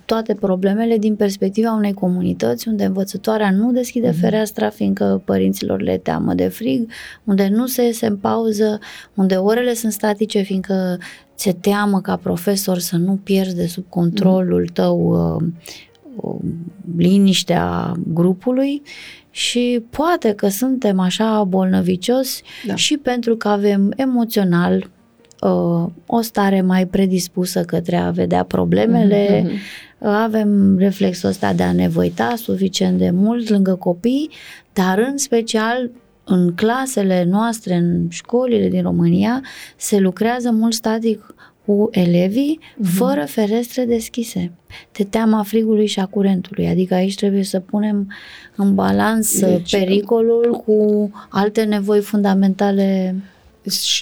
[0.06, 4.20] toate problemele din perspectiva unei comunități unde învățătoarea nu deschide Mhm.
[4.20, 6.90] fereastra fiindcă părinților le teamă de frig,
[7.24, 8.80] unde nu se iese în pauză,
[9.14, 11.00] unde orele sunt statice fiindcă
[11.40, 14.74] ți-e teamă ca profesor să nu pierzi de sub controlul Mhm.
[14.74, 14.98] tău
[15.36, 15.44] uh,
[16.16, 16.40] uh,
[16.98, 18.82] liniștea grupului
[19.32, 22.76] și poate că suntem așa bolnăvicioși Da.
[22.76, 24.90] și pentru că avem emoțional
[25.42, 29.56] uh, o stare mai predispusă către a vedea problemele, Mhm, mhm.
[30.00, 34.30] uh, avem reflexul ăsta de a ne văita suficient de mult lângă copii,
[34.74, 35.90] dar în special
[36.30, 39.42] în clasele noastre, în școlile din România,
[39.78, 44.52] se lucrează mult static cu elevii fără ferestre deschise,
[44.92, 46.68] de teama frigului și a curentului.
[46.68, 48.12] Adică aici trebuie să punem
[48.56, 53.39] în balans Deci, pericolul cu alte nevoi fundamentale Și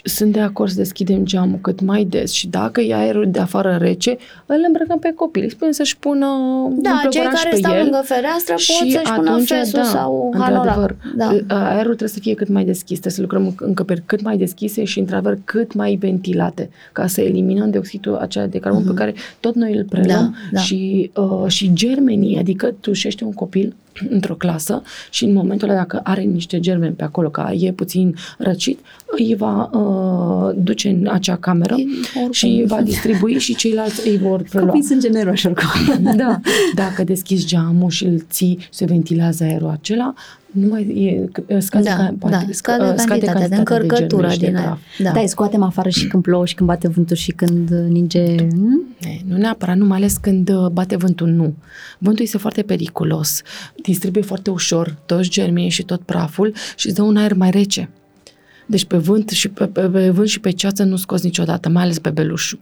[0.03, 3.77] Sunt de acord să deschidem geamul cât mai des și dacă e aerul de afară
[3.81, 5.43] rece, îl îmbrăcăm pe copil.
[5.43, 6.25] Îi spunem să-și pună
[6.65, 9.47] un Da, cei plăvăraș care pe stau el lângă fereastră pot și să-și pună atunci,
[9.47, 11.45] fesul da, sau într-adevăr, hanorac.
[11.47, 11.55] Da.
[11.55, 14.99] Aerul trebuie să fie cât mai deschis, trebuie să lucrăm încăperi cât mai deschise și,
[14.99, 19.73] într-adevăr, cât mai ventilate, ca să eliminăm dioxidul acela de carbon pe care tot noi
[19.75, 20.33] îl preluăm Mhm.
[20.33, 20.59] Da, da.
[20.59, 23.75] și, uh, și germenii, adică tușește un copil
[24.09, 28.15] într-o clasă și în momentul ăla dacă are niște germeni pe acolo, că e puțin
[28.37, 32.31] răcit, îi va uh, duce în acea cameră oricum.
[32.31, 34.67] și va distribui și ceilalți îi vor prelua.
[34.67, 36.15] Copiii sunt generoși oricum.
[36.15, 36.39] Da,
[36.75, 40.13] dacă deschizi geamul și îl ții, se ventilează aerul acela,
[40.59, 40.81] nu mai
[41.47, 44.55] e, scade, Da, ca- da, sc- scade uh, cantitatea de încărcătură germeni și de din
[44.55, 44.65] aer.
[44.65, 44.79] praf.
[45.03, 45.11] Da.
[45.11, 48.35] Da, îi scoatem afară și când plouă și când bate vântul și când ninge...
[48.37, 48.81] hmm?
[49.01, 51.53] E, Nu neapărat, nu mai ales când uh, bate vântul, nu.
[51.97, 53.41] Vântul este foarte periculos,
[53.83, 57.89] distribuie foarte ușor toți germenii și tot praful și îți dă un aer mai rece.
[58.69, 61.83] Deci pe vânt și pe, pe, pe vânt și pe ceață nu scoți niciodată, mai
[61.83, 62.59] ales pe belușul.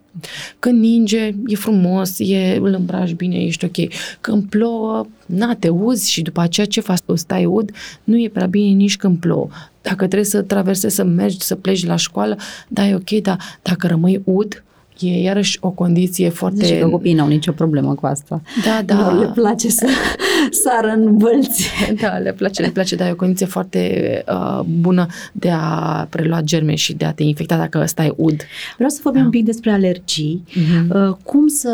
[0.60, 3.94] Când ninge, e frumos, e, îl îmbraci bine, ești ok.
[4.22, 7.00] Când plouă, na, te uzi și după aceea ce faci?
[7.14, 7.72] Stai ud,
[8.04, 9.48] nu e prea bine nici când plouă.
[9.82, 12.38] Dacă trebuie să traversezi, să mergi, să pleci la școală,
[12.68, 14.64] da, e ok, dar dacă rămâi ud,
[15.00, 16.66] e iarăși o condiție foarte...
[16.66, 18.42] Zice că copiii n-au nicio problemă cu asta.
[18.66, 19.12] Da, da.
[19.12, 19.88] Nu le place să
[20.64, 21.70] sară în bălți.
[22.02, 26.42] Da, le place, le place, dar e o condiție foarte uh, bună de a prelua
[26.42, 28.42] germe și de a te infecta dacă stai ud.
[28.76, 30.44] Vreau să vorbim un pic despre alergii.
[30.54, 31.08] Mhm.
[31.08, 31.72] Uh, Cum să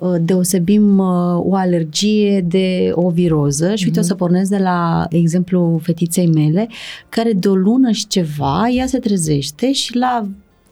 [0.00, 1.06] uh, deosebim uh,
[1.38, 3.74] o alergie de o viroză?
[3.74, 6.68] Și uite, o să pornesc de la exemplu fetiței mele,
[7.08, 10.26] care de o lună și ceva, ea se trezește și la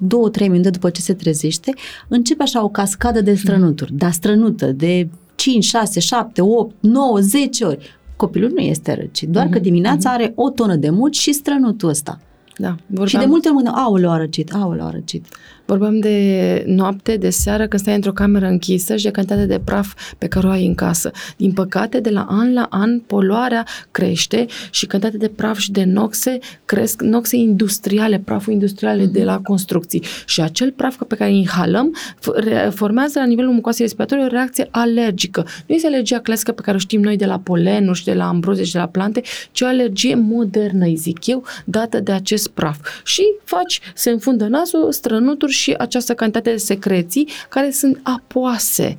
[0.07, 1.74] două, trei minute după ce se trezește,
[2.09, 7.64] începe așa o cascadă de strănuturi, dar strănută de 5, 6, 7, 8, 9, 10
[7.64, 7.98] ori.
[8.16, 12.20] Copilul nu este răcit, doar că dimineața are o tonă de mult și strănutul ăsta.
[12.57, 15.26] Da, Și de vorbeam, multe ori mă gândeam, aoleu, a răcit, aoleu, a răcit.
[15.65, 19.95] Vorbeam de noapte, de seară, când stai într-o cameră închisă și de cantitatea de praf
[20.19, 21.11] pe care o ai în casă.
[21.37, 25.85] Din păcate, de la an la an, poluarea crește și cantitatea de praf și de
[25.85, 30.03] noxe cresc, noxe industriale, praful industriale de la construcții.
[30.27, 34.29] Și acel praf pe care îl inhalăm f- re- formează la nivelul mucoasei respiratorii o
[34.29, 35.47] reacție alergică.
[35.67, 38.29] Nu este alergia clasică pe care o știm noi de la polenuri și de la
[38.29, 42.49] ambroze și de la plante, ci o alergie modernă, îi zic eu, dată de acest
[42.49, 42.79] praf.
[43.05, 48.98] Și faci, se înfundă nasul, strănuturi și această cantitate de secreții care sunt apoase.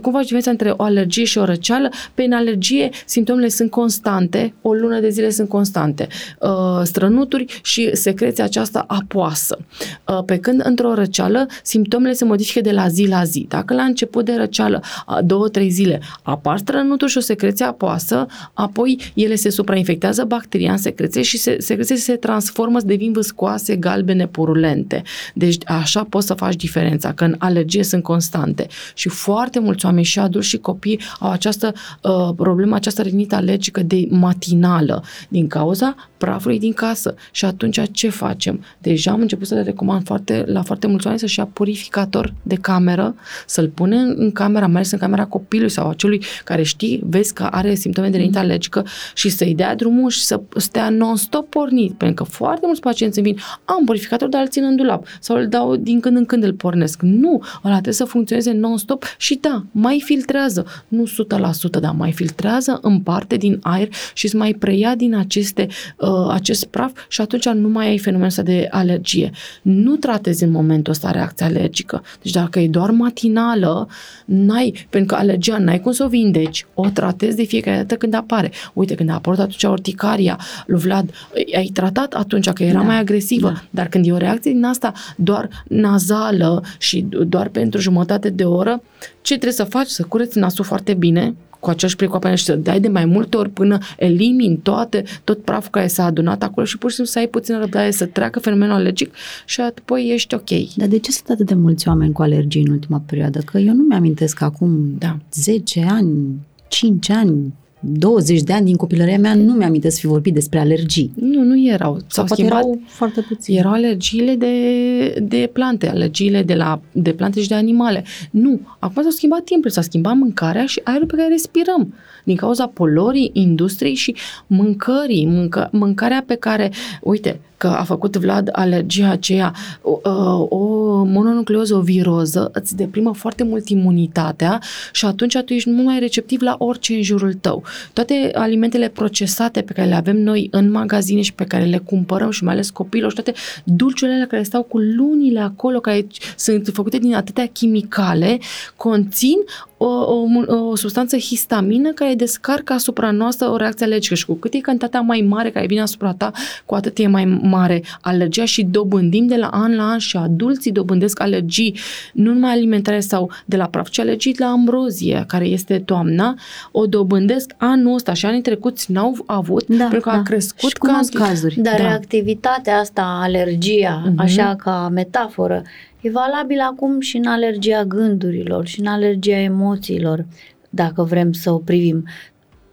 [0.00, 1.88] Cum faci diferența între o alergie și o răceală?
[2.14, 6.06] Pe în alergie simptomele sunt constante, o lună de zile sunt constante.
[6.40, 9.58] Uh, strănuturi și secreția aceasta apoasă.
[10.06, 13.46] Uh, pe când într-o răceală simptomele se modifică de la zi la zi.
[13.48, 14.82] Dacă la început de răceală,
[15.24, 20.78] două, trei zile, apar strănuturi și o secreție apoasă, apoi ele se suprainfectează bacteria în
[20.78, 25.02] secreție și se, secreție se transformă, devin vâscoase, galbene, purulente.
[25.34, 28.66] Deci așa poți să faci diferența, că în alergie sunt constante.
[28.94, 31.72] Și foarte mulți oameni și adulți și copii au această
[32.02, 37.14] uh, problemă, această rinită alergică de matinală din cauza prafului din casă.
[37.30, 38.64] Și atunci ce facem?
[38.78, 42.54] Deja am început să le recomand foarte, la foarte mulți oameni să-și ia purificator de
[42.54, 43.14] cameră,
[43.46, 47.00] să-l pune în, în camera, mai ales în camera copilului sau a celui care știi,
[47.04, 51.48] vezi că are simptome de rinită alergică și să-i dea drumul și să stea non-stop
[51.48, 51.92] pornit.
[51.92, 55.36] Pentru că foarte mulți pacienți îmi vin, am purificator, dar îl țin în dulap sau
[55.36, 57.02] îl dau din când în când îl pornesc.
[57.02, 62.78] Nu, ăla trebuie să funcționeze non-stop și da, mai filtrează, nu 100%, dar mai filtrează
[62.82, 67.48] în parte din aer și îți mai preia din aceste, uh, acest praf și atunci
[67.48, 69.30] nu mai ai fenomenul ăsta de alergie.
[69.62, 72.02] Nu tratezi în momentul ăsta reacția alergică.
[72.22, 73.88] Deci dacă e doar matinală,
[74.24, 78.14] n-ai, pentru că alergia n-ai cum să o vindeci, o tratezi de fiecare dată când
[78.14, 78.50] apare.
[78.72, 81.10] Uite, când a apărut atunci urticaria lui Vlad,
[81.54, 83.62] ai tratat atunci că era da, mai agresivă, da.
[83.70, 88.82] dar când e o reacție din asta doar nazală și doar pentru jumătate de oră,
[89.22, 89.88] ce trebuie să faci?
[89.88, 93.50] Să cureți nasul foarte bine, cu aceeași precoapă și să dai de mai multe ori
[93.50, 97.26] până elimini toate, tot praful care s-a adunat acolo și pur și simplu să ai
[97.26, 99.14] puțină răbdare, să treacă fenomenul alergic
[99.46, 100.74] și apoi ești ok.
[100.76, 103.38] Dar de ce sunt atât de mulți oameni cu alergii în ultima perioadă?
[103.38, 105.18] Că eu nu mi-amintesc că acum da.
[105.32, 107.54] 10 ani, 5 ani,
[107.84, 111.12] 20 de ani din copilăria mea nu mi-am să fi vorbit despre alergii.
[111.14, 111.98] Nu, nu erau.
[112.06, 113.58] S-au Sau schimbat, erau foarte puțin.
[113.58, 118.04] Erau alergiile de, de plante, alergiile de, la, de plante și de animale.
[118.30, 118.60] Nu.
[118.78, 121.94] Acum s-au schimbat timpul, s-a schimbat mâncarea și aerul pe care respirăm.
[122.24, 124.14] Din cauza polorii, industriei și
[124.46, 126.70] mâncării, mâncă, mâncarea pe care,
[127.02, 130.00] uite, că a făcut Vlad alergia aceea, o,
[130.48, 134.60] o mononucleoză, o viroză, îți deprimă foarte mult imunitatea
[134.92, 137.62] și atunci tu ești mult mai receptiv la orice în jurul tău.
[137.92, 142.30] Toate alimentele procesate pe care le avem noi în magazine și pe care le cumpărăm
[142.30, 146.06] și mai ales copiilor și toate dulciurile care stau cu lunile acolo, care
[146.36, 148.38] sunt făcute din atâtea chimicale,
[148.76, 149.36] conțin
[149.82, 154.54] o, o, o substanță histamină care descarcă asupra noastră o reacție alergică și cu cât
[154.54, 156.30] e cantitatea mai mare care vine asupra ta,
[156.66, 160.72] cu atât e mai mare alergia și dobândim de la an la an și adulții
[160.72, 161.78] dobândesc alergii,
[162.12, 166.34] nu numai alimentare sau de la praf, ci alergii la ambrozie, care este toamna,
[166.70, 170.16] o dobândesc anul ăsta și anii trecuți n-au avut, da, pentru că da.
[170.16, 171.16] a crescut și canti...
[171.16, 171.60] cazuri.
[171.60, 171.82] Dar da.
[171.82, 174.16] reactivitatea asta, alergia, uh-huh.
[174.16, 175.62] așa ca metaforă,
[176.02, 180.26] e valabil acum și în alergia gândurilor și în alergia emoțiilor,
[180.70, 182.04] dacă vrem să o privim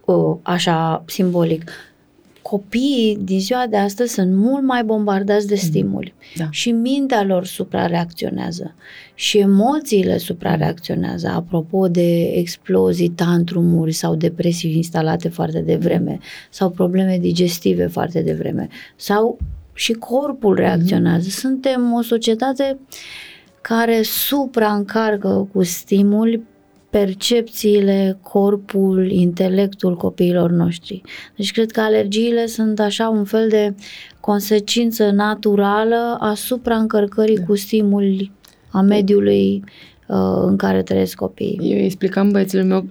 [0.04, 1.70] o, așa simbolic
[2.42, 5.60] copiii din ziua de astăzi sunt mult mai bombardați de mm.
[5.60, 6.46] stimuli da.
[6.50, 8.74] și mintea lor suprareacționează
[9.14, 11.28] și emoțiile suprareacționează.
[11.28, 16.18] Apropo de explozii, tantrumuri sau depresii instalate foarte devreme
[16.50, 19.38] sau probleme digestive foarte devreme sau
[19.72, 21.24] și corpul reacționează.
[21.24, 21.30] Mm.
[21.30, 22.78] Suntem o societate
[23.60, 26.42] care supraîncarcă cu stimuli
[26.90, 31.02] percepțiile, corpul, intelectul copiilor noștri.
[31.36, 33.74] Deci cred că alergiile sunt așa un fel de
[34.20, 37.44] consecință naturală asupra încărcării da.
[37.44, 38.32] cu stimuli
[38.70, 39.89] a mediului uh,
[40.46, 41.58] în care trăiesc copiii.
[41.62, 42.84] Eu îi explicam băieților meu,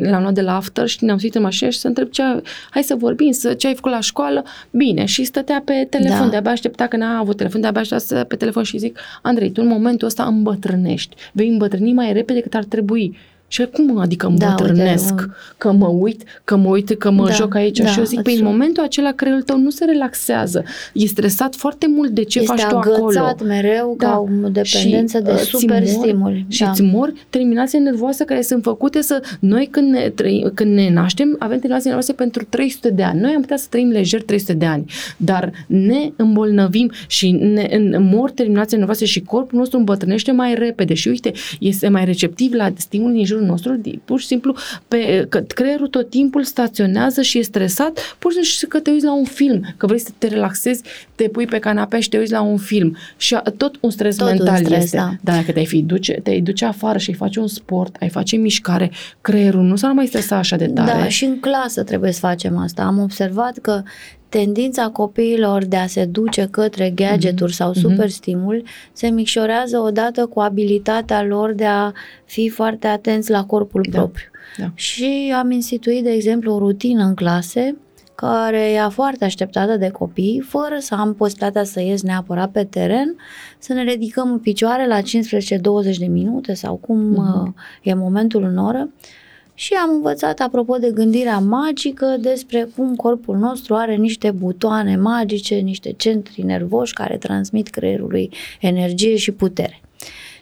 [0.00, 2.22] l-am luat de la after și ne-am suit în mașină și să întreb ce,
[2.70, 6.28] hai să vorbim, să, ce ai făcut la școală, bine, și stătea pe telefon, da.
[6.28, 9.68] de-abia aștepta că n-a avut telefon, de-abia aștepta pe telefon și zic, Andrei, tu în
[9.68, 13.16] momentul ăsta îmbătrânești, vei îmbătrâni mai repede decât ar trebui
[13.52, 15.12] și cum adică mă da, trănesc?
[15.12, 17.78] Uite, că mă uit, că mă uit, că mă da, joc aici.
[17.78, 20.64] Da, și eu zic, păi în momentul acela creierul tău nu se relaxează.
[20.92, 23.28] E stresat foarte mult de ce este faci tu acolo.
[23.28, 24.06] Este mereu da.
[24.06, 26.46] ca o dependență și, de uh, super stimuli.
[26.48, 26.70] Și da.
[26.70, 29.22] îți mor terminații nervoase care sunt făcute să...
[29.40, 33.20] Noi când ne, trăi, când ne naștem avem terminații nervoase pentru 300 de ani.
[33.20, 34.84] Noi am putea să trăim lejer 300 de ani.
[35.16, 40.94] Dar ne îmbolnăvim și ne mor terminații nervoase și corpul nostru îmbătrânește mai repede.
[40.94, 44.54] Și uite, este mai receptiv la stimuli din jurul creierul nostru, pur și simplu,
[44.88, 49.04] pe, că creierul tot timpul staționează și e stresat, pur și simplu că te uiți
[49.04, 50.82] la un film, că vrei să te relaxezi,
[51.14, 52.96] te pui pe canapea și te uiți la un film.
[53.16, 54.96] Și tot un stres tot mental un stres, este.
[54.96, 55.10] Da.
[55.20, 58.36] Dar dacă te-ai, fi duce, te-ai duce afară și ai face un sport, ai face
[58.36, 61.00] mișcare, creierul nu s-ar mai stresa așa de tare.
[61.00, 62.82] Da, și în clasă trebuie să facem asta.
[62.82, 63.82] Am observat că
[64.30, 67.56] tendința copiilor de a se duce către gadgeturi mm-hmm.
[67.56, 68.62] sau superstimul
[68.92, 71.92] se micșorează odată cu abilitatea lor de a
[72.24, 73.98] fi foarte atenți la corpul da.
[73.98, 74.28] propriu.
[74.58, 74.70] Da.
[74.74, 77.76] Și am instituit, de exemplu, o rutină în clase
[78.14, 83.16] care e foarte așteptată de copii, fără să am posibilitatea să ies neapărat pe teren,
[83.58, 85.02] să ne ridicăm în picioare la 15-20
[85.98, 87.82] de minute sau cum uh-huh.
[87.82, 88.90] e momentul în oră
[89.60, 95.54] și am învățat, apropo de gândirea magică, despre cum corpul nostru are niște butoane magice,
[95.54, 98.30] niște centri nervoși care transmit creierului
[98.60, 99.80] energie și putere.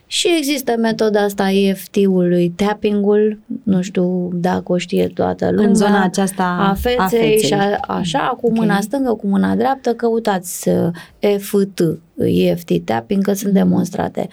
[0.07, 5.69] Și există metoda asta EFT-ului, tapping-ul, nu știu dacă o știe toată lumea.
[5.69, 7.43] În zona aceasta a feței, a feței.
[7.43, 8.83] și a, așa, cu mâna okay.
[8.83, 10.89] stângă, cu mâna dreaptă, căutați uh,
[11.19, 11.81] EFT,
[12.17, 13.63] EFT tapping, că sunt mhm.
[13.63, 14.29] demonstrate.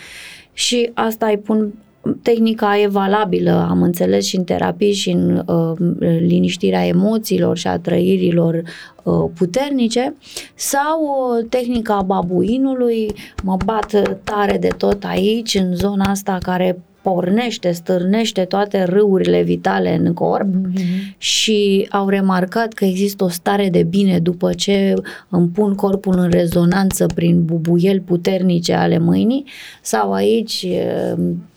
[0.54, 1.74] Și asta îi pun
[2.22, 5.78] tehnica e valabilă, am înțeles și în terapii și în uh,
[6.20, 8.62] liniștirea emoțiilor și a trăirilor
[9.04, 10.16] uh, puternice
[10.56, 17.72] sau uh, tehnica babuinului, mă bat tare de tot aici, în zona asta care pornește,
[17.72, 21.18] stârnește toate râurile vitale în corp mm-hmm.
[21.18, 24.94] și au remarcat că există o stare de bine după ce
[25.30, 29.46] îmi pun corpul în rezonanță prin bubuieli puternice ale mâinii
[29.82, 30.66] sau aici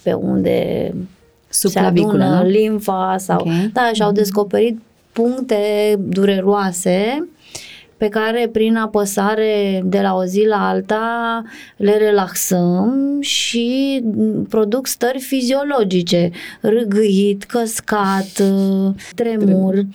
[0.02, 0.92] pe unde
[1.48, 3.70] se adună limfa sau okay.
[3.72, 4.16] da, și au mhm.
[4.16, 4.78] descoperit
[5.12, 5.56] puncte
[5.98, 7.28] dureroase
[7.98, 11.42] pe care prin apăsare de la o zi la alta
[11.76, 14.00] le relaxăm și
[14.48, 16.30] produc stări fiziologice,
[16.60, 18.42] râgâit, căscat,
[19.14, 19.86] tremur.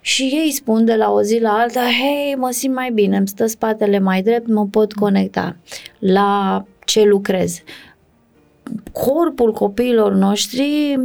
[0.00, 3.28] Și ei spun de la o zi la alta, hei, mă simt mai bine, îmi
[3.28, 5.56] stă spatele mai drept, mă pot conecta
[5.98, 7.62] la ce lucrez.
[8.92, 10.98] Corpul copiilor noștri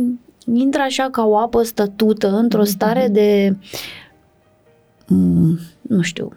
[0.53, 3.55] intră așa ca o apă stătută într-o stare de
[5.91, 6.31] nu știu,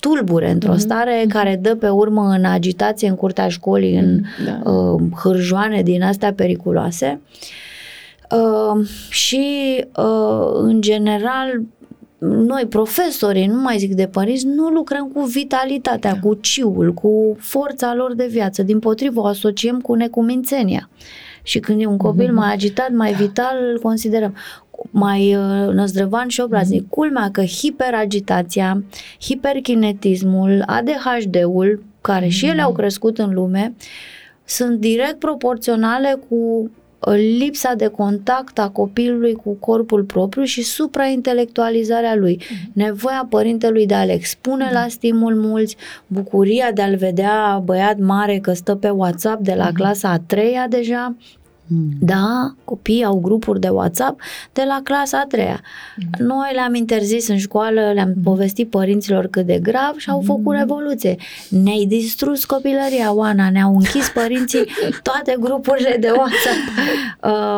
[0.00, 0.76] tulbure, într-o mm-hmm.
[0.76, 4.70] stare care dă pe urmă în agitație în curtea școlii, în mhm, da.
[4.70, 7.20] uh, hârjoane din astea periculoase.
[8.30, 9.44] Uh, și,
[9.96, 11.60] uh, în general,
[12.18, 16.18] noi, profesorii, nu mai zic de părinți, nu lucrăm cu vitalitatea, da.
[16.18, 18.62] cu ciul, cu forța lor de viață.
[18.62, 20.88] Din potrivă, o asociem cu necumințenia.
[21.42, 22.34] Și când e un copil mm-hmm.
[22.34, 23.16] mai agitat, mai da.
[23.16, 24.34] vital, îl considerăm
[24.90, 26.84] mai uh, năzdrăvan și obraznic.
[26.84, 26.90] Mm-hmm.
[26.90, 28.82] Culmea că hiperagitația,
[29.20, 32.30] hiperkinetismul, ADHD-ul, care mm-hmm.
[32.30, 33.74] și ele au crescut în lume,
[34.44, 42.14] sunt direct proporționale cu uh, lipsa de contact a copilului cu corpul propriu și supraintelectualizarea
[42.14, 42.40] lui.
[42.40, 42.72] Mm-hmm.
[42.72, 44.72] Nevoia părintelui de a-l expune mm-hmm.
[44.72, 45.76] la stimul mulți,
[46.06, 49.74] bucuria de a-l vedea băiat mare că stă pe WhatsApp de la mm-hmm.
[49.74, 51.16] clasa a treia deja,
[51.72, 51.88] Mm.
[52.00, 54.20] Da, copiii au grupuri de WhatsApp
[54.52, 55.60] de la clasa a treia.
[55.96, 56.26] Mm.
[56.26, 58.22] Noi le-am interzis în școală, le-am mm.
[58.22, 60.24] povestit părinților cât de grav și au mm.
[60.24, 61.16] făcut revoluție.
[61.48, 64.64] Ne-ai distrus copilăria, Oana, ne-au închis părinții
[65.08, 66.60] toate grupurile de WhatsApp.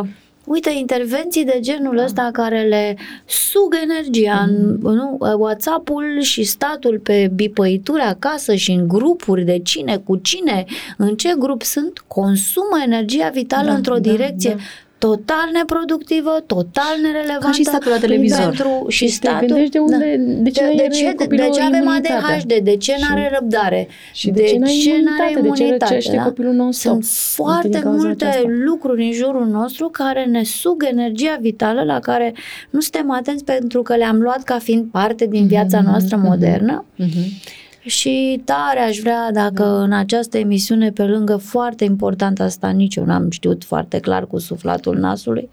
[0.03, 0.09] Uh,
[0.45, 5.17] Uite, intervenții de genul ăsta care le sug energia în nu?
[5.39, 10.65] WhatsApp-ul și statul pe bipăituri acasă și în grupuri de cine cu cine,
[10.97, 14.63] în ce grup sunt, consumă energia vitală da, într-o da, direcție da
[14.99, 17.47] total neproductivă, total nerelevantă.
[17.47, 18.45] Ca și statul la televizor.
[18.45, 20.43] Pentru, și, și statul, te de unde, da.
[20.43, 23.89] de ce, de, de ce, de, de ce avem ADHD, de ce nu are răbdare,
[24.13, 26.23] și de, de ce nu are imunitate, de ce da?
[26.23, 26.91] copilul nostru.
[26.91, 28.43] Sunt foarte multe asta.
[28.47, 32.35] lucruri în jurul nostru care ne sug energia vitală la care
[32.71, 35.85] nu suntem atenți pentru că le-am luat ca fiind parte din viața mm-hmm.
[35.85, 36.85] noastră modernă.
[36.99, 39.83] Mm-hmm și tare aș vrea dacă da.
[39.83, 44.39] în această emisiune, pe lângă foarte important asta, nici eu n-am știut foarte clar cu
[44.39, 45.49] suflatul nasului,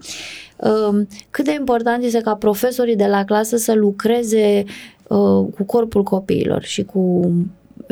[0.57, 4.63] um, cât de important este ca profesorii de la clasă să lucreze
[5.07, 7.31] uh, cu corpul copiilor și cu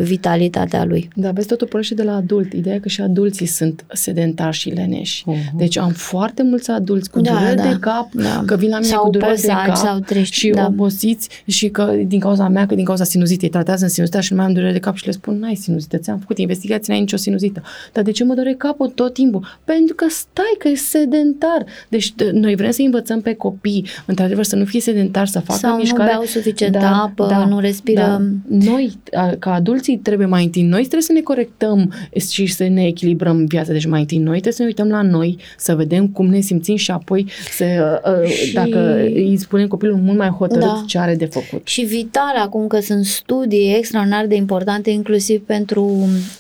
[0.02, 1.10] vitalitatea lui.
[1.16, 2.54] Da, vezi, totul pornește de la adult.
[2.54, 5.24] Ideea e că și adulții sunt sedentari și leneși.
[5.28, 5.56] Uh-huh.
[5.58, 7.64] Deci am foarte mulți adulți cu da, dureri da.
[7.64, 8.44] de cap, da.
[8.46, 10.66] că vin la mine sau cu dureri de cap sau triști, și da.
[10.66, 14.38] obosiți și că din cauza mea, că din cauza sinuzitei, tratează în sinuzită și nu
[14.38, 17.18] mai am durere de cap și le spun, n-ai sinuzită, ți-am făcut investigații, n-ai nicio
[17.18, 17.62] sinuzită.
[17.94, 19.60] Dar de ce mă dore capul tot timpul?
[19.64, 21.66] Pentru că stai, că e sedentar.
[21.90, 25.76] Deci noi vrem să învățăm pe copii, într-adevăr, să nu fie sedentar, să facă sau
[25.78, 25.98] mișcare.
[25.98, 28.02] Sau nu beau suficient da, apă, da, nu respiră.
[28.02, 28.22] Da.
[28.48, 29.00] Noi,
[29.40, 31.94] ca adulți, adulții trebuie mai întâi, noi trebuie să ne corectăm
[32.30, 33.72] și să ne echilibrăm viața.
[33.72, 36.76] Deci mai întâi noi trebuie să ne uităm la noi, să vedem cum ne simțim
[36.76, 38.54] și apoi să, uh, uh, și...
[38.54, 40.84] dacă îi spunem copilul mult mai hotărât da.
[40.88, 41.68] ce are de făcut.
[41.68, 45.84] Și vital acum că sunt studii extraordinar de importante inclusiv pentru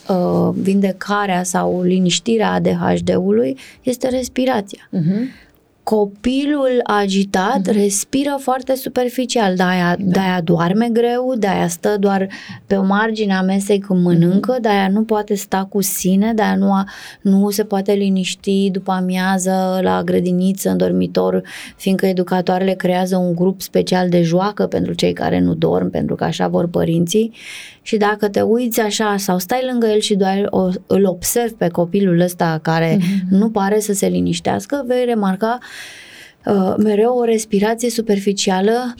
[0.09, 4.89] uh, vindecarea sau liniștirea ADHD-ului este respirația.
[4.93, 5.47] Uh-huh
[5.89, 7.73] copilul agitat mm-hmm.
[7.73, 10.11] respiră foarte superficial, de-aia, da.
[10.11, 12.27] de-aia doarme greu, de-aia stă doar
[12.65, 14.61] pe o margine a mesei când mănâncă, mm-hmm.
[14.61, 16.83] de-aia nu poate sta cu sine, de-aia nu, a,
[17.21, 21.41] nu se poate liniști după amiază la grădiniță, în dormitor,
[21.75, 26.23] fiindcă educatoarele creează un grup special de joacă pentru cei care nu dorm, pentru că
[26.23, 27.33] așa vor părinții
[27.81, 31.67] și dacă te uiți așa sau stai lângă el și doar o, îl observi pe
[31.67, 33.29] copilul ăsta care mm-hmm.
[33.29, 35.57] nu pare să se liniștească, vei remarca
[36.45, 38.95] uh, mereu o respirație superficială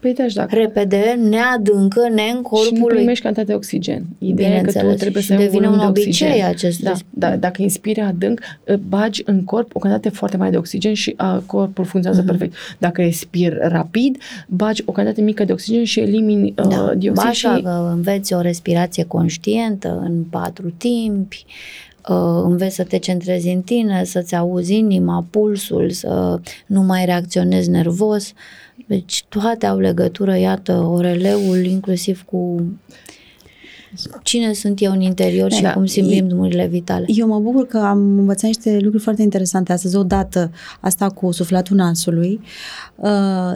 [0.00, 0.54] Păi da, dacă...
[0.54, 4.04] repede, neadâncă, ne în corpul Și nu primești cantitate de oxigen.
[4.18, 8.00] Ideea e că tu trebuie să devine un de obicei acest da, da, dacă inspiri
[8.00, 8.40] adânc,
[8.88, 12.38] bagi în corp o cantitate foarte mare de oxigen și a, corpul funcționează uh-huh.
[12.38, 12.54] perfect.
[12.78, 16.62] Dacă respiri rapid, bagi o cantitate mică de oxigen și elimini da.
[16.62, 17.32] uh, dioxid.
[17.32, 17.46] și...
[17.90, 21.87] înveți o respirație conștientă în patru timpi, uh,
[22.44, 28.32] înveți să te centrezi în tine, să-ți auzi inima, pulsul, să nu mai reacționezi nervos.
[28.86, 32.62] Deci toate au legătură, iată, oreleul inclusiv cu
[34.22, 37.04] cine sunt eu în interior și da, cum simt ritmurile vitale.
[37.08, 39.96] Eu mă bucur că am învățat niște lucruri foarte interesante astăzi.
[39.96, 42.40] Odată asta cu suflatul nasului,
[42.96, 43.10] uh,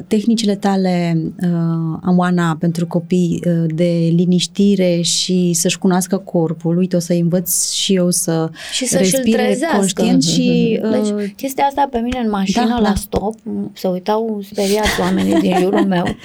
[0.07, 6.77] tehnicile tale, uh, Amoana, pentru copii uh, de liniștire și să-și cunoască corpul.
[6.77, 10.81] Uite, o să învăț și eu să și să respire conștient și...
[10.83, 12.95] Uh, deci, chestia asta pe mine în mașină, da, la da.
[12.95, 13.35] stop,
[13.73, 16.05] se uitau speriați oamenii din jurul meu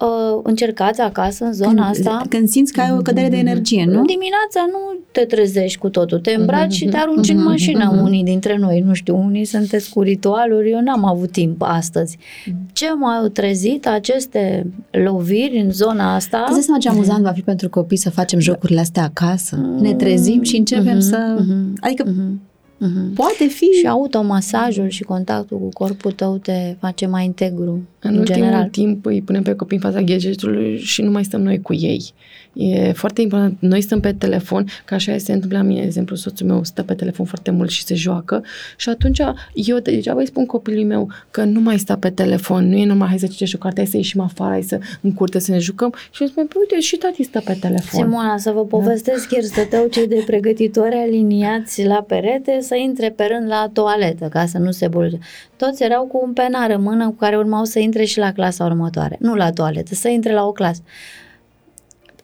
[0.00, 2.22] uh, încercați acasă, în zona când, asta.
[2.28, 4.04] Când simți că ai o cădere de energie, nu?
[4.04, 8.00] Dimineața nu te trezești cu totul, te îmbraci și te arunci în mașină.
[8.02, 12.18] Unii dintre noi, nu știu, unii sunteți cu ritualuri, eu n-am avut timp astăzi.
[12.72, 16.46] Ce m-au trezit aceste loviri în zona asta?
[16.50, 19.56] Îți seama ce amuzant va fi pentru copii să facem jocurile astea acasă?
[19.80, 21.44] Ne trezim și începem să...
[21.80, 22.14] Adică
[22.78, 23.14] Uh-huh.
[23.14, 23.64] Poate fi.
[23.64, 27.70] Și automasajul și contactul cu corpul tău te face mai integru.
[27.70, 28.68] În, în ultimul general.
[28.68, 32.12] timp îi punem pe copii în fața gadgetului și nu mai stăm noi cu ei.
[32.60, 33.56] E foarte important.
[33.60, 36.82] Noi stăm pe telefon, ca așa se întâmplă la mine, de exemplu, soțul meu stă
[36.82, 38.44] pe telefon foarte mult și se joacă
[38.76, 39.20] și atunci
[39.54, 43.08] eu degeaba îi spun copilului meu că nu mai sta pe telefon, nu e numai
[43.08, 45.58] hai să citești o carte, hai să ieșim afară, hai să în curte să ne
[45.58, 48.02] jucăm și îmi spune, păi, uite, și tati stă pe telefon.
[48.02, 49.36] Simona, să vă povestesc, da.
[49.36, 54.46] ieri stăteau cei de pregătitori aliniați la perete să intre pe rând la toaletă ca
[54.46, 55.18] să nu se bulge.
[55.56, 58.64] Toți erau cu un penar în mână cu care urmau să intre și la clasa
[58.64, 59.16] următoare.
[59.20, 60.82] Nu la toaletă, să intre la o clasă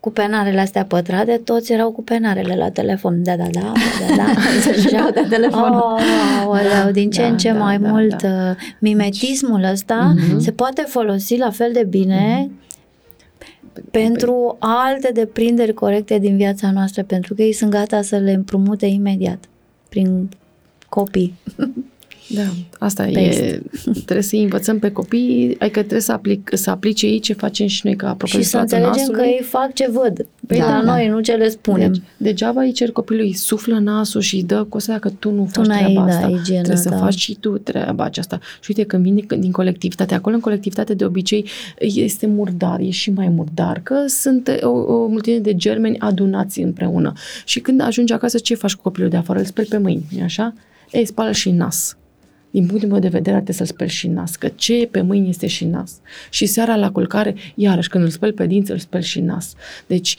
[0.05, 3.23] cu penarele astea pătrate, toți erau cu penarele la telefon.
[3.23, 3.73] Da, da, da,
[4.09, 4.25] da, da.
[4.61, 5.73] Se de telefon.
[5.73, 6.01] Oh,
[6.47, 8.29] oh, din ce da, în ce da, mai da, mult da.
[8.29, 10.39] Uh, mimetismul ăsta mm-hmm.
[10.39, 13.91] se poate folosi la fel de bine mm-hmm.
[13.91, 18.87] pentru alte deprinderi corecte din viața noastră, pentru că ei sunt gata să le împrumute
[18.87, 19.45] imediat
[19.89, 20.29] prin
[20.89, 21.35] copii.
[22.35, 22.43] Da,
[22.79, 23.63] asta e.
[23.93, 27.81] Trebuie să învățăm pe copii, adică trebuie să, aplic, să aplice ei ce facem și
[27.85, 29.21] noi ca Și să înțelegem nasului.
[29.21, 30.27] că ei fac ce văd.
[30.47, 31.93] Păi da, da, noi nu ce le spunem.
[31.93, 35.67] Deci, degeaba îi cer copilului, suflă nasul și îi dă cu dacă tu nu faci
[35.67, 36.27] tu treaba da, asta.
[36.27, 36.97] Igiena, trebuie să da.
[36.97, 38.39] faci și tu treaba aceasta.
[38.61, 43.11] Și uite, când vine din colectivitate, acolo în colectivitate de obicei este murdar, e și
[43.11, 47.13] mai murdar, că sunt o, o mulțime de germeni adunați împreună.
[47.45, 49.39] Și când ajungi acasă, ce faci cu copilul de afară?
[49.39, 50.55] Îl speli pe mâini, e așa?
[50.91, 51.97] Ei, spală și nas
[52.55, 55.29] din punctul meu de vedere, trebuie să-l speli și nas, că ce e pe mâini
[55.29, 56.01] este și nas.
[56.31, 59.55] Și seara la culcare, iarăși, când îl speli pe dinți, îl speli și nas.
[59.87, 60.17] Deci,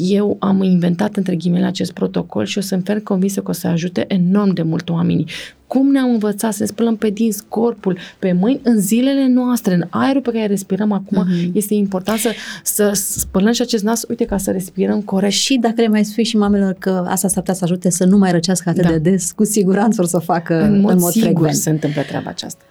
[0.00, 3.66] eu am inventat, între ghimele, acest protocol și o să-mi fer convinsă că o să
[3.66, 5.26] ajute enorm de mult oamenii.
[5.68, 9.84] Cum ne-am învățat să ne spălăm pe dinți, corpul, pe mâini, în zilele noastre, în
[9.90, 11.52] aerul pe care respirăm acum, uh-huh.
[11.52, 15.32] este important să, să spălăm și acest nas, uite, ca să respirăm corect.
[15.32, 18.18] Și dacă le mai spui și mamelor că asta s-ar putea să ajute să nu
[18.18, 18.88] mai răcească atât da.
[18.88, 21.54] de des, cu siguranță o să facă în mod, în mod sigur frecvent.
[21.54, 22.62] se întâmplă treaba aceasta.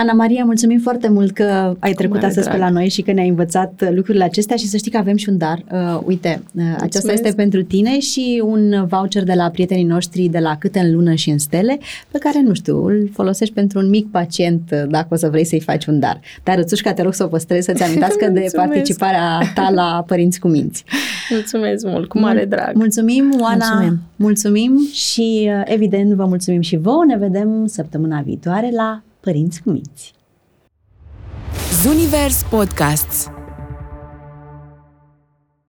[0.00, 2.58] Ana Maria, mulțumim foarte mult că ai trecut astăzi drag.
[2.58, 5.28] pe la noi și că ne-ai învățat lucrurile acestea și să știi că avem și
[5.28, 5.64] un dar.
[5.72, 10.38] Uh, uite, uh, acesta este pentru tine și un voucher de la prietenii noștri de
[10.38, 11.78] la Câte în lună și în stele,
[12.10, 15.44] pe care, nu știu, îl folosești pentru un mic pacient uh, dacă o să vrei
[15.44, 16.20] să-i faci un dar.
[16.42, 20.48] Dar, Rățușca, te rog să o păstrezi, să-ți amintească de participarea ta la Părinți cu
[20.48, 20.84] Minți.
[21.30, 22.74] Mulțumesc mult, cu mare drag.
[22.74, 24.00] Mulțumim, Oana, mulțumim.
[24.16, 27.04] mulțumim și, evident, vă mulțumim și vouă.
[27.06, 30.12] Ne vedem săptămâna viitoare la Părinți cu minți.
[31.82, 33.30] Zunivers Podcasts